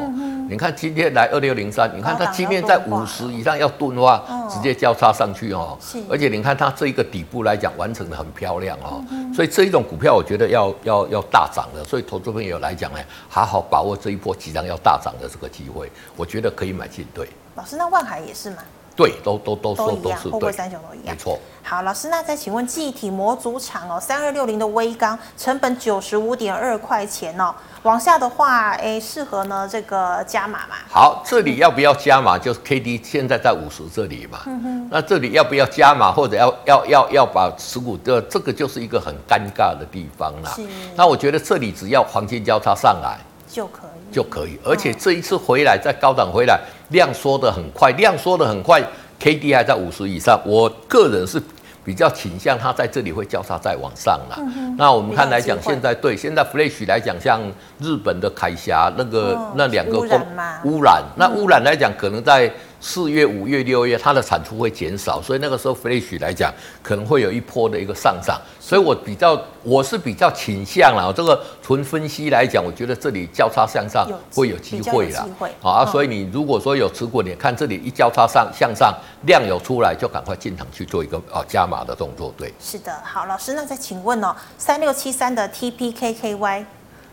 [0.49, 5.77] 你看今天来二六零三，你看它今天在五十以上要钝化，直接交叉上去哦。
[6.10, 9.03] 而且你看它这一个底部来讲完成的很漂亮哦，
[9.36, 17.06] 所以这一种股票我觉得要要要大涨的，所以投资朋友来讲呢，好好把握这一波即将要大涨的这个机会，我觉得可以买进。
[17.13, 18.58] 对，老师，那万海也是吗？
[18.95, 21.39] 对，都都都都都是货柜三雄都一样，没错。
[21.63, 30.75] 好，老师，那再请问记忆体模组厂哦，三二六零的微钢成本九十五点二块钱哦，往下的话，哎，适合呢这个加码嘛？
[30.89, 32.38] 好，这里要不要加码？
[32.38, 34.41] 就是 K D 现在在五十这里嘛。
[34.45, 34.88] 嗯哼。
[34.91, 40.51] 那这里要不要加码，或者要要要要把持股的这个就是一个很尴尬的地方啦。
[40.56, 40.62] 是。
[40.95, 44.13] 那我觉得这里只要黄金交叉上来就可以。
[44.13, 46.60] 就可以，而且这一次回来再高档回来，
[46.93, 48.82] 量缩的很快，量缩的很快
[49.19, 51.41] ，K D 还在五十以上，我个人是
[51.84, 54.38] 比较倾向它在这里会交叉再往上啦。
[54.77, 57.41] 那我们看来讲，现在对现在 Flash 来讲，像
[57.79, 62.49] 日本的凯霞那个那两个污染，污染，那污染来讲，可能在。
[62.86, 68.38] 四月、五月、六月，它的产出会减少，所以那个时候 Flash 来讲，可能会有一波的一个上涨。
[68.60, 71.10] 所以我比较，我是比较倾向啦。
[71.15, 75.26] 这个纯分析来讲，我觉得这里交叉向上会有机会啦。
[75.62, 78.93] 啊，所以你如果说有持股，你看这里一交叉上向上，
[79.26, 82.34] 量有出来，就赶快进场去做一个啊加码的动作。
[82.38, 86.65] 对，是的，好，老师，那再请问哦，三六七三的 TPKKY，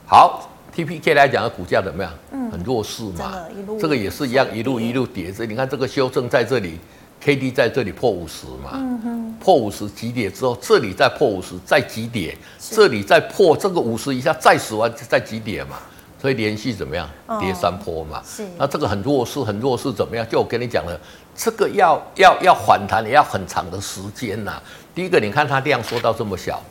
[0.05, 0.51] 好。
[0.81, 2.11] T P K 来讲的股价怎么样？
[2.33, 3.35] 嗯，很弱势嘛。
[3.79, 5.45] 这个也是一样，一路一路跌着。
[5.45, 6.79] 你看这个修正在这里
[7.21, 8.71] ，K D 在这里破五十嘛。
[8.73, 9.35] 嗯哼。
[9.39, 15.77] 破五十急跌之后，这里再破五十，再急跌，这里再破这个五十以下再死完再急跌嘛。
[16.19, 17.07] 所以连续怎么样？
[17.39, 18.23] 跌三波嘛。
[18.27, 18.43] 是。
[18.57, 20.27] 那这个很弱势，很弱势怎么样？
[20.31, 20.99] 就我跟你讲了，
[21.37, 24.59] 这个要要要反弹也要很长的时间呐。
[24.95, 26.63] 第一个，你看它量缩到这么小。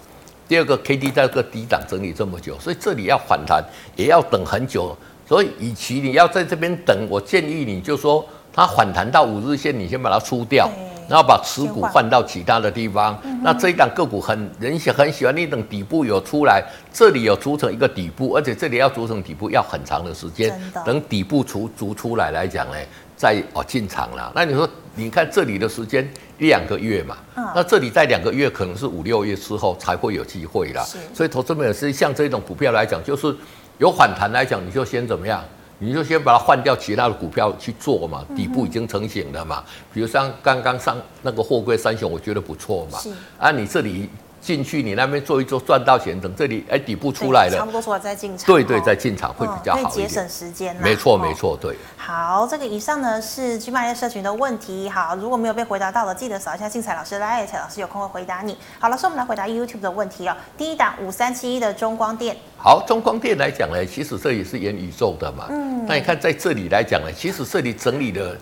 [0.50, 3.64] 第二个，K D 在这个低档整理这么久，所以这里要反弹
[3.96, 4.98] 也要等很久。
[5.28, 10.68] 所以，与其你要在这边等，我建议你就说它反弹到五日线，你先把它出掉，
[11.08, 13.16] 然后把持股换到其他的地方。
[13.44, 22.78] 那这一档个股很人喜很喜欢，你等底部有出来，这里有组成一个底部，而且这里要组成底部要很长的时间，等底部出足出来来讲呢。
[23.20, 27.18] 在哦进场了，那你说你看这里的时间一两个月嘛，
[27.54, 30.82] 那这里在两个月可能是五六月之后才会有机会啦。
[31.14, 33.36] 所以投资者是像这种股票来讲，就是
[33.78, 35.44] 有反弹来讲，你就先怎么样？
[35.80, 39.62] 你就先把它换掉其他的股票去做嘛，底部已经成型了嘛。
[39.94, 43.00] 比如像刚刚上那个货柜三雄，我觉得不错嘛。
[43.38, 44.08] 啊，你这里。
[44.50, 48.48] 进去你那边做一做赚到钱，等这里哎底部出来了，差不多出来再进场。
[48.48, 50.76] 对对，再进场会比较好，可以节省时间。
[50.78, 51.78] 没错没错，对。
[51.96, 54.90] 好，这个以上呢是 GMoney 社群的问题。
[54.90, 58.58] 好，如果没有被回答到的，记得扫一下精彩老师的 LINE，老师有空会回答你。
[58.80, 60.36] 好，老师我们来回答 YouTube 的问题哦。
[60.58, 62.36] 第一档五三七一的中光电。
[62.58, 65.46] 好，中光电来讲呢，其实这也是元宇宙的嘛。
[65.52, 65.86] 嗯。
[65.86, 68.36] 那你看在这里来讲呢，其实这里整理的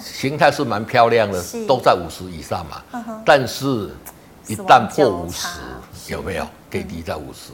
[0.00, 2.82] 形态是蛮漂亮的，都在五十以上嘛。
[3.24, 3.88] 但是。
[4.46, 5.48] 一旦破五十，
[6.08, 7.52] 有没有？K D 在五十，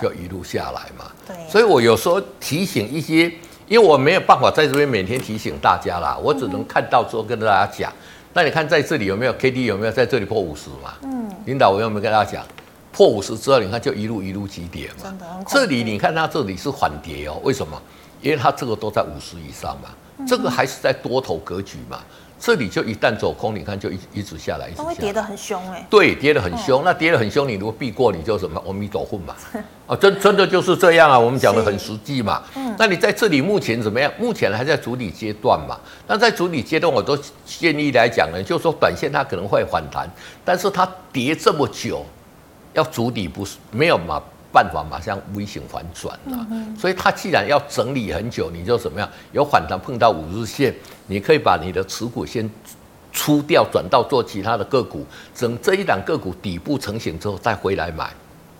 [0.00, 1.10] 就一路下来嘛。
[1.26, 3.24] 对，所以我有时候提醒一些，
[3.68, 7.92] 因为我没有办法在这边每天提醒大家啦，我只能看到之后跟大家讲。
[8.32, 10.94] 那你看在这里有没有 K D 有没有在这里破五十嘛？
[11.02, 12.46] 嗯，领导我有没有跟大家讲，
[12.92, 15.12] 破五十之后，你看就一路一路急跌嘛。
[15.48, 17.80] 这里你看它这里是缓跌哦，为什么？
[18.22, 19.88] 因为它这个都在五十以上嘛，
[20.26, 22.00] 这个还是在多头格局嘛。
[22.40, 25.86] 这里就一旦走空，你看就一一直下来，一直下来，会跌得很凶哎。
[25.90, 26.82] 对，跌得很凶。
[26.82, 28.58] 那跌得很凶，你如果避过，你就什么？
[28.66, 29.36] 阿弥陀佛嘛。
[29.86, 31.18] 啊， 真真的就是这样啊。
[31.18, 32.42] 我们讲的很实际嘛。
[32.56, 32.74] 嗯。
[32.78, 34.10] 那你在这里目前怎么样？
[34.18, 35.78] 目前还在筑底阶段嘛。
[36.06, 40.08] 那在筑底阶段，我都建议来讲呢，就是说短线它可能会反弹，
[40.42, 42.06] 但是它跌这么久，
[42.72, 44.22] 要筑底不是没有嘛？
[44.52, 49.08] 办法马上微型反转了，嗯、所以它既然要整理很久，你就怎么样？
[49.32, 50.74] 有反弹碰到五日线，
[51.06, 52.50] 你可以把你的持股先
[53.12, 55.06] 出掉，转到做其他的个股，
[55.38, 58.10] 等这一档个股底部成型之后再回来买。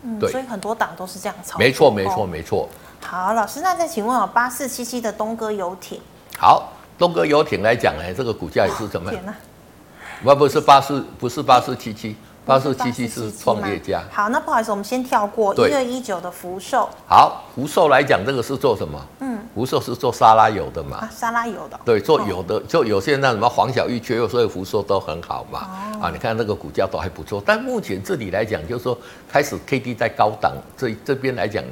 [0.03, 1.59] 嗯，对，所以很多档都是这样操作。
[1.59, 2.69] 没错，没错，没错。
[3.03, 6.01] 好，老师，那再请问哦，八四七七的东哥游艇。
[6.39, 9.23] 好，东哥游艇来讲呢，这个股价也是怎么样？
[10.23, 12.17] 不不是八四，不是八四七七。
[12.45, 14.03] 八四七七是创业家。
[14.11, 16.89] 好，那不好意思，我们先跳过一二一九的福寿。
[17.07, 19.01] 好，福寿来讲，这个是做什么？
[19.21, 20.97] 嗯，福寿是做沙拉油的嘛？
[20.97, 21.79] 啊，沙拉油的。
[21.85, 25.69] 对，做油的，就有些那什么黄小玉缺油，所以福寿都很好嘛。
[26.01, 27.43] 哦、啊，你看那个股价都还不错。
[27.45, 31.63] 但目前这里来讲，就是说开始 K D 在高档，这这边来讲。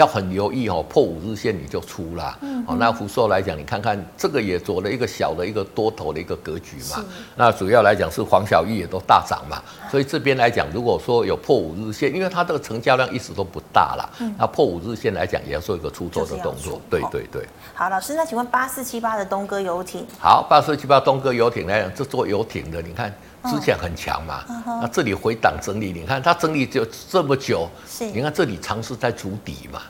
[0.00, 2.38] 要很留意哦，破五日线你就出啦。
[2.40, 7.04] 嗯，好，那福寿来讲，你看看这个也做了一个小的一个多头的一个格局嘛。
[7.36, 14.08] 那主要来讲是黄小玉也都大涨嘛，所以这边来讲，如果说有破五日线，因为它这个成交量一直都不大啦。
[14.38, 16.80] 那破五日线来讲，也要做一个出货的动作。
[16.88, 17.46] 对对对。
[17.74, 20.06] 好，老师，那请问八四七八的东哥游艇？
[20.18, 23.14] 好，八四七八东哥游艇来讲，这做游艇的，你看
[23.48, 27.68] 之前很强嘛，那这里回档整理，你看它整理就这么久，
[28.12, 29.80] 你看这里尝试在筑底嘛。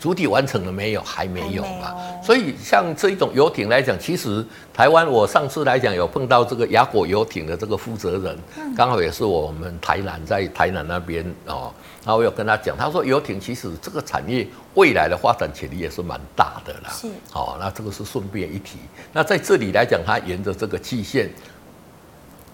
[0.00, 1.02] 主底完成了没有？
[1.02, 1.92] 还没有嘛。
[2.22, 8.38] 所以像这一种游艇来讲，其实台湾我上次来讲有碰到这个雅果游艇的这个负责人，
[8.76, 11.74] 刚好也是我们台南在台南那边哦。
[12.04, 16.90] 然后我有跟他讲，他说游艇其实这个产业未来的发展潜力也是蛮大的啦。
[16.92, 17.08] 是。
[17.32, 18.78] 哦，那这个是顺便一提。
[19.12, 21.28] 那在这里来讲，它沿着这个季线，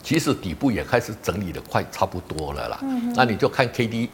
[0.04, 2.78] 其实底部也开始整理的快差不多了啦。
[2.82, 3.12] 嗯。
[3.16, 4.10] 那你就看 K D。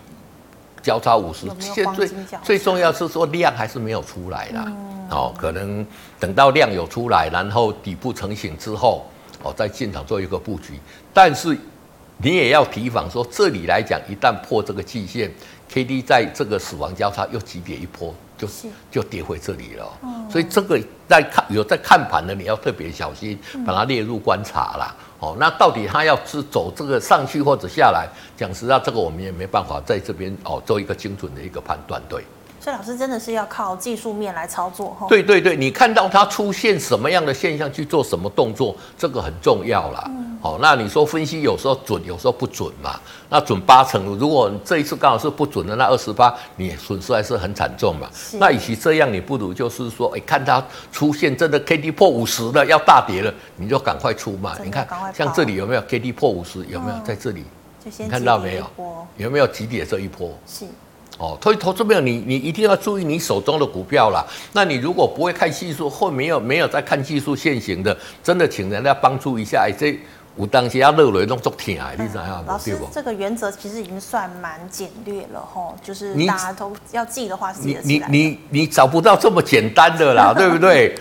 [0.83, 2.11] 交叉五十，现在最
[2.43, 4.73] 最重要是说量还是没有出来啦。
[5.11, 5.87] 哦，可能
[6.19, 9.05] 等到量有出来，然后底部成型之后，
[9.43, 10.81] 哦，再进场做一个布局。
[11.13, 11.55] 但是
[12.17, 15.31] 你也要提防说，这里来讲，一旦破这个季线
[15.69, 18.49] ，K D 在这个死亡交叉又急跌一波，就
[18.91, 19.87] 就跌回这里了。
[20.31, 24.97] 所以这个在看有在看盘的，你要特别小心，把它列入观察啦。
[25.21, 28.09] 哦，那到底他要是走这个上去或者下来？
[28.37, 32.25] 讲实话，这个我们也没办法在这边哦做一个精准的一个判断，对。
[32.61, 35.07] 所以老师真的是要靠技术面来操作哈。
[35.09, 40.05] 对对对，你看到它出现什么样的现象去做什么动作，这个很重要啦。
[40.09, 40.39] 嗯。
[40.43, 43.01] 好，那你说分析有时候准，有时候不准嘛？
[43.31, 48.09] 那准八成，如果这一次刚好是不准的，那二十八，你损失还是很惨重嘛。
[48.35, 54.55] 那与其这样，你不如就是说，哎，看它出现真的 K D 破五十了，要大跌了，你就赶快出嘛。
[54.63, 56.65] 你看，像这里有没有 K D 破五十？
[56.67, 57.45] 有没有在这里？
[57.99, 58.67] 你看到没有？
[59.17, 60.31] 有没有急跌这一波？
[60.47, 60.67] 是。
[61.21, 64.25] 哦，所以投资朋友，你你一定要注意你手中的股票啦。
[64.55, 67.95] 那你如果不会看技术，或没有没有在看技术现行的，
[68.25, 69.67] 真的请人家帮助一下。
[69.69, 69.99] 哎，这
[70.35, 72.45] 我当时要热雷弄足天啊，你知道吗？
[72.47, 78.13] 老师，这个原则其实已经算蛮简略了吼，就是大家都要记的话是记得起来的。
[78.13, 80.97] 你你你你找不到这么简单的啦， 对不对？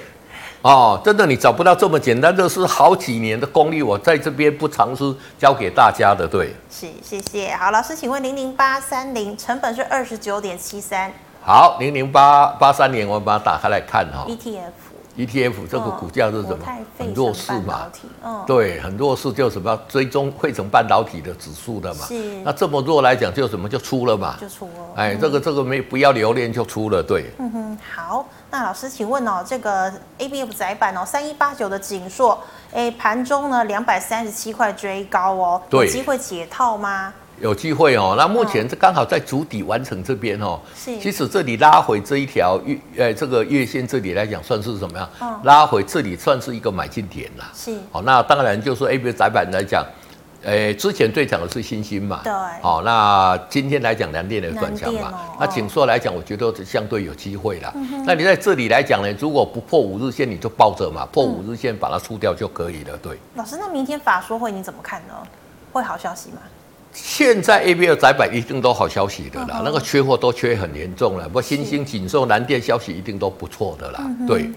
[0.61, 6.53] 哦，真的，你找不到这么简单，这是好几年的功力，我在这边不尝试教给大家的，对。
[6.69, 7.55] 是，谢谢。
[7.55, 11.11] 好，老师，请问零零八三零成本是二十九点七三。
[11.41, 14.25] 好，零零八八三年，我们把它打开来看哈。
[14.27, 14.71] ETF。
[15.17, 16.59] ETF 这个股价是什么？
[16.97, 17.87] 很弱势嘛。
[18.23, 22.05] 嗯对，很弱势，就什么追踪汇成半导体的指数的嘛。
[22.05, 22.15] 是。
[22.43, 24.35] 那这么弱来讲，就什么就出了嘛。
[24.39, 24.71] 就出了。
[24.95, 27.31] 哎，这个这个没不要留恋就出了，对。
[27.39, 32.41] 嗯哼，好，那老师请问哦，这个 ABF 载板哦，三一八九的锦硕，
[32.73, 37.13] 哎，盘中呢两百三十七块追高哦，有机会解套吗？
[37.39, 40.59] 有机会哦，那目前这刚好在主底完成这边哦。
[40.75, 40.99] 是。
[40.99, 45.09] 其实这里拉回这一条月，呃，这个月线这里来讲算是什么样？
[45.21, 45.39] 嗯。
[45.43, 47.49] 拉回这里算是一个买进点啦。
[47.55, 47.73] 是。
[47.93, 49.85] 好，那当然就是说 A B 载板来讲，
[50.43, 52.21] 呃，之前最强的是新兴嘛。
[52.23, 52.31] 对。
[52.61, 55.11] 好，那今天来讲联电的转强嘛。
[55.11, 57.73] 哦、那景硕来讲，我觉得相对有机会啦。
[58.05, 62.97] 那你在这里来讲呢，如果不破五日线，你就抱着嘛，破五日线把它出掉就可以了。
[62.97, 63.17] 对。
[63.35, 65.13] 老师，那明天法说会你怎么看呢？
[65.71, 66.37] 会好消息吗？
[66.91, 71.25] 现在 A B F 载板一定都好消息的啦，嗯、那个缺货都缺很严重了。
[71.25, 73.99] 不过新兴、锦硕、南电消息一定都不错的啦。
[74.01, 74.49] 嗯、对，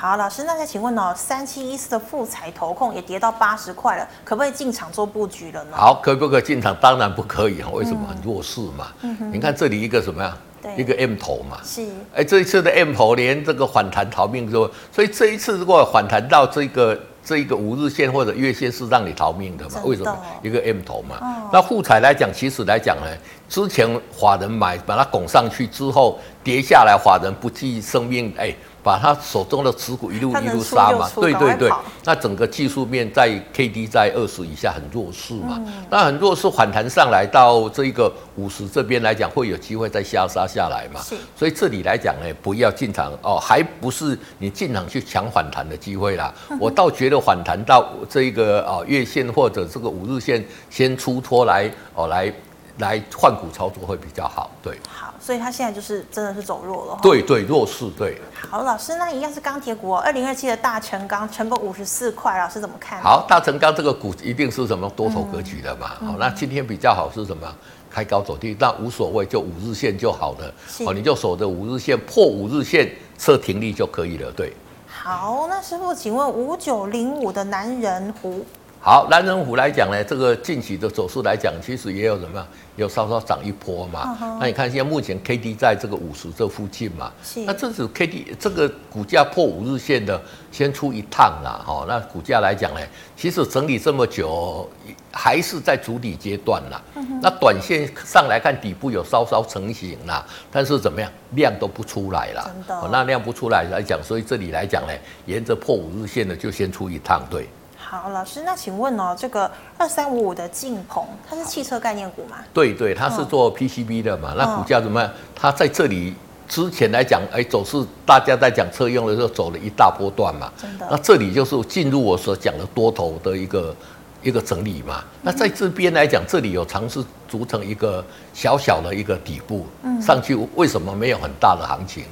[0.00, 5.76] 好，老师，那再请问哦，三七一四的富彩投控也跌到八十块了，可不可以进场做布局了呢？
[5.76, 6.72] 好，可不可以进场？
[6.80, 8.06] 当然不可以啊，为什么？
[8.08, 8.92] 很弱势嘛。
[9.00, 10.38] 嗯、哼你看这里一个什么呀？
[10.76, 11.58] 一个 M 头嘛。
[11.64, 11.84] 是。
[12.14, 16.96] 哎，这一次的 M 头连这个反弹逃命都，所以这一次如果反弹到这个。
[17.20, 19.74] 这一个五日线或者月线是让你逃命的嘛？
[19.74, 20.18] 的为什么？
[20.40, 21.16] 一个 M 头嘛。
[21.20, 23.06] 哦、那富彩来讲，其实来讲呢，
[23.50, 23.86] 之前
[24.18, 28.54] 法人买把它拱上去之后跌下来，法人不计生命，哎。
[28.82, 31.70] 把他手中的持股一路一路杀嘛，对对对，
[32.04, 41.00] 那整个技术面在 K D 在二十以下很弱势嘛，嗯、那很弱势反弹上来到这一个五十这边来讲，会有机会再下杀下来嘛，
[41.36, 52.32] 所以这里来讲呢，不要进场哦，还不是你进场去抢反弹的机会啦，嗯、我倒觉得反弹到这一个啊月线或者这个五日线先出脱来哦来。
[52.78, 54.50] 来换股操作会比较好。
[54.62, 56.98] 对，好，所以它现在就是真的是走弱了。
[57.02, 58.20] 对对，弱势对。
[58.50, 63.02] 好，老师，那一样是钢铁股哦，二零二七的大成钢成本五十四块，老师怎么看？
[63.02, 65.88] 好，大成钢这个股一定是什么多头格局的嘛？
[65.88, 67.46] 好、嗯，那今天比较好是什么？
[67.90, 70.54] 开高走低，那无所谓，就五日线就好了。
[70.86, 74.30] 哦，你就守着五日线，破五日线设停利就可以了。
[74.32, 74.52] 对。
[74.86, 78.44] 好，那师傅，请问五九零五的男人湖。
[78.88, 82.42] 好，南仁湖来讲呢，这个近期的走势来讲，其实也有什么？
[82.76, 84.16] 有稍稍涨一波嘛。
[84.18, 84.38] Uh -huh.
[84.40, 87.12] 那你看现在目前 K D 在这个五十这附近嘛。
[87.22, 87.40] 是。
[87.40, 90.18] 那这是 K D 这个股价破五日线的，
[90.50, 91.62] 先出一趟啦。
[91.66, 92.80] 哦，那股价来讲呢，
[93.14, 94.66] 其实整理这么久，
[95.12, 96.80] 还是在主底阶段啦。
[96.96, 97.20] Uh -huh.
[97.20, 102.42] 那短线上来看，底部有稍稍成型啦，但是怎么样，量都不出来了。
[102.54, 102.74] 真的。
[102.74, 104.94] 哦，那量不出来来讲，所以这里来讲呢，
[105.26, 107.46] 沿着破五日线的就先出一趟，对。
[107.90, 112.36] 好，老师，那请问哦，这个二三五五的晋鹏，它是汽车概念股吗？
[112.52, 114.34] 对对，它是做 PCB 的嘛。
[114.34, 115.10] 嗯、那股价怎么样？
[115.34, 116.14] 它在这里
[116.46, 120.52] 之前来讲，哎，走势大家在讲车用的时候走了一大波段嘛。
[120.60, 120.86] 真的。
[120.90, 123.74] 那这里就是进入我所讲的多头的一个
[124.22, 125.02] 一个整理嘛。
[125.22, 132.04] 那在这边来讲，这里有尝试组成一个小小的一个底部，嗯，上去为什么没有很大的行情？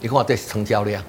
[0.00, 1.00] 你看这成交量。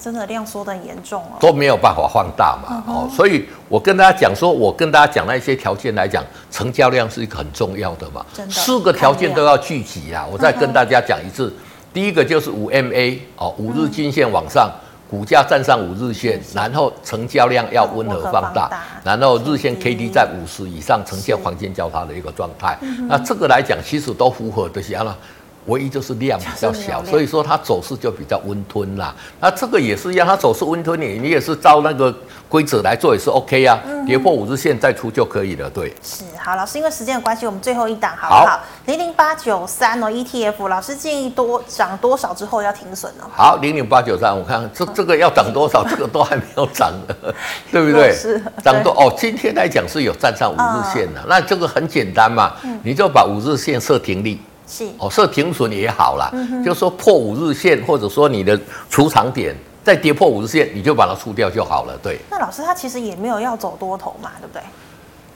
[0.00, 10.26] 真的量缩得很严重哦，都没有办法放大嘛，哦，所以我跟大家讲说，我跟大家讲那些条件来讲，成交量是一个很重要的嘛，四个条件都要聚集啊。
[10.30, 11.52] 我再跟大家讲一次，
[11.92, 14.70] 第一个就是五 MA 哦，五日均线往上，
[15.10, 18.70] 股价站上五日线，然后成交量要温和放大，
[19.04, 22.78] 然后日线 KD 在五十以上，呈现黄金交叉的一个状态。
[23.08, 25.16] 那这个来讲，其实都符合这些了。
[25.66, 29.14] 唯一就是量比较小，所以说它走势就比较温吞啦。
[29.40, 32.14] 那这个也是一样，它走势温吞，你你也是照那个
[32.48, 33.78] 规则来做也是 OK 啊。
[34.04, 35.94] 跌破五日线再出就可以了，对。
[36.02, 38.60] 是好，老师，因为时间的关系，我们最后一档好不好？
[38.86, 43.30] 零零八九三哦，ETF，老师建议多涨多少之后要停损哦。
[43.32, 47.14] 好，零零八九三，我看这这个要涨多少， 这个都还没有涨呢，
[47.70, 48.12] 对不对？
[48.12, 49.14] 是涨多哦。
[49.16, 54.40] 今天来讲是有站上五日线的，那这个很简单嘛，你就把五日线设停利。
[54.98, 58.58] 哦，设停损也好啦，嗯，就是说破五日线，或者说你的
[58.88, 59.54] 出场点
[59.84, 61.98] 再跌破五日线，你就把它出掉就好了。
[62.02, 62.18] 对。
[62.30, 64.62] 那老师他其实也没有要走多头嘛，对不对？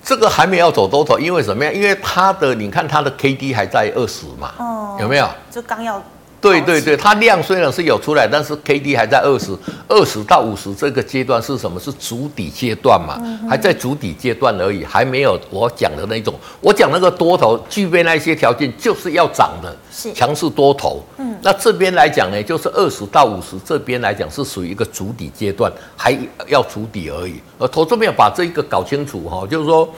[0.02, 1.72] 这个还没有走多头，因为什么呀？
[1.72, 5.28] 因为它的你看它的 K D 还在二十嘛，哦，有没有？
[5.50, 6.02] 就刚要。
[6.46, 9.56] 对对对，它量虽然是有出来，但是 K D 还在二十
[9.88, 11.80] 二十到五十这个阶段是什么？
[11.80, 16.32] 是筑底阶段嘛，还在筑底阶段而已，还没有我讲的那种。
[16.60, 21.02] 我讲那个多头具备那些条件，就是要涨的，是强势多头。
[21.18, 26.16] 嗯，那这边来讲呢，就是二十到五十这边来讲是属于一个筑底阶段，还
[26.46, 27.40] 要筑底而已。
[27.58, 29.88] 而投资没有把这一个搞清楚哈，就是说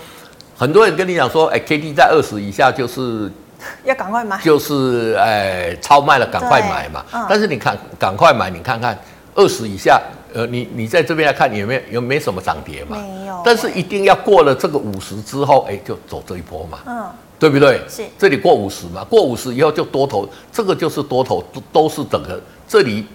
[0.57, 3.31] 很多人跟你讲说，哎，K D 在二十以下就是。
[3.85, 7.05] 要赶快买，就是哎，超卖了，赶快买嘛。
[7.13, 8.97] 嗯、但是你看，赶快买，你看看
[9.35, 10.01] 二十以下，
[10.33, 12.97] 呃，你你在这边来看，有没有有没什么涨跌嘛？
[12.97, 13.43] 没有。
[13.45, 16.79] 但是一定要过了这个五十之后，哎，就走这一波嘛。
[16.87, 17.07] 嗯，
[17.39, 17.81] 对不对？
[17.89, 18.03] 是。
[18.17, 23.07] 这里过五十嘛，过五十以后就多头，这个就是多头，都都是整个这里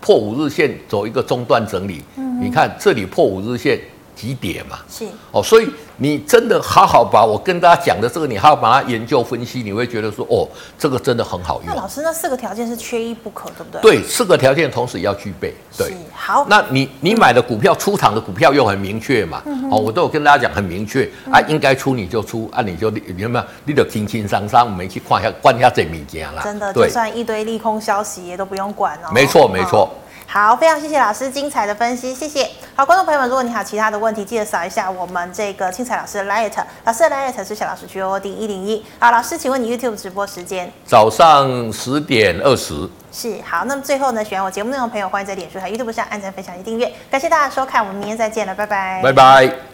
[0.00, 2.02] 破五日线走一个中段整理。
[2.16, 2.40] 嗯。
[2.40, 3.78] 你看这里破五日线。
[4.14, 4.78] 几点嘛？
[4.88, 10.48] 是哦，所以你真的好好把我跟大家讲的这个，你好好把它研究分析，你会觉得说，哦，
[10.78, 11.66] 这个真的很好用。
[11.66, 13.80] 那老师，那四个条件是缺一不可，对不对？
[13.80, 15.54] 对，四个条件同时要具备。
[15.76, 16.46] 对，好。
[16.48, 19.42] 那你你买的股票、嗯、出场的股票又很明确嘛？
[19.46, 23.44] 嗯、哦，我都有跟大家讲很明确、嗯、啊，应该出你就出，啊，你就你有没有？
[23.64, 26.42] 你得轻轻松松，我们去看一下，关一下这物件啦。
[26.42, 29.10] 真的，就算一堆利空消息也都不用管哦。
[29.12, 29.88] 没错，没错。
[30.32, 32.48] 好，非常谢谢老师精彩的分析，谢谢。
[32.74, 36.50] 好，观众朋友们，如果你还有其他的问题，记得扫一下我们这个青彩老师的 Light，
[36.86, 38.82] 老师的 Light 是小老师 G O D 一零一。
[38.98, 40.72] 好，老师，请问你 YouTube 直播时间？
[40.86, 42.88] 早上十点二十。
[43.12, 46.90] 是，好，那么最后呢，喜欢我节目内容的朋友，欢迎在脸书和 YouTube 上按赞、分享及订阅。
[47.10, 49.02] 感谢大家收看，我们明天再见了，拜拜。
[49.02, 49.71] 拜拜。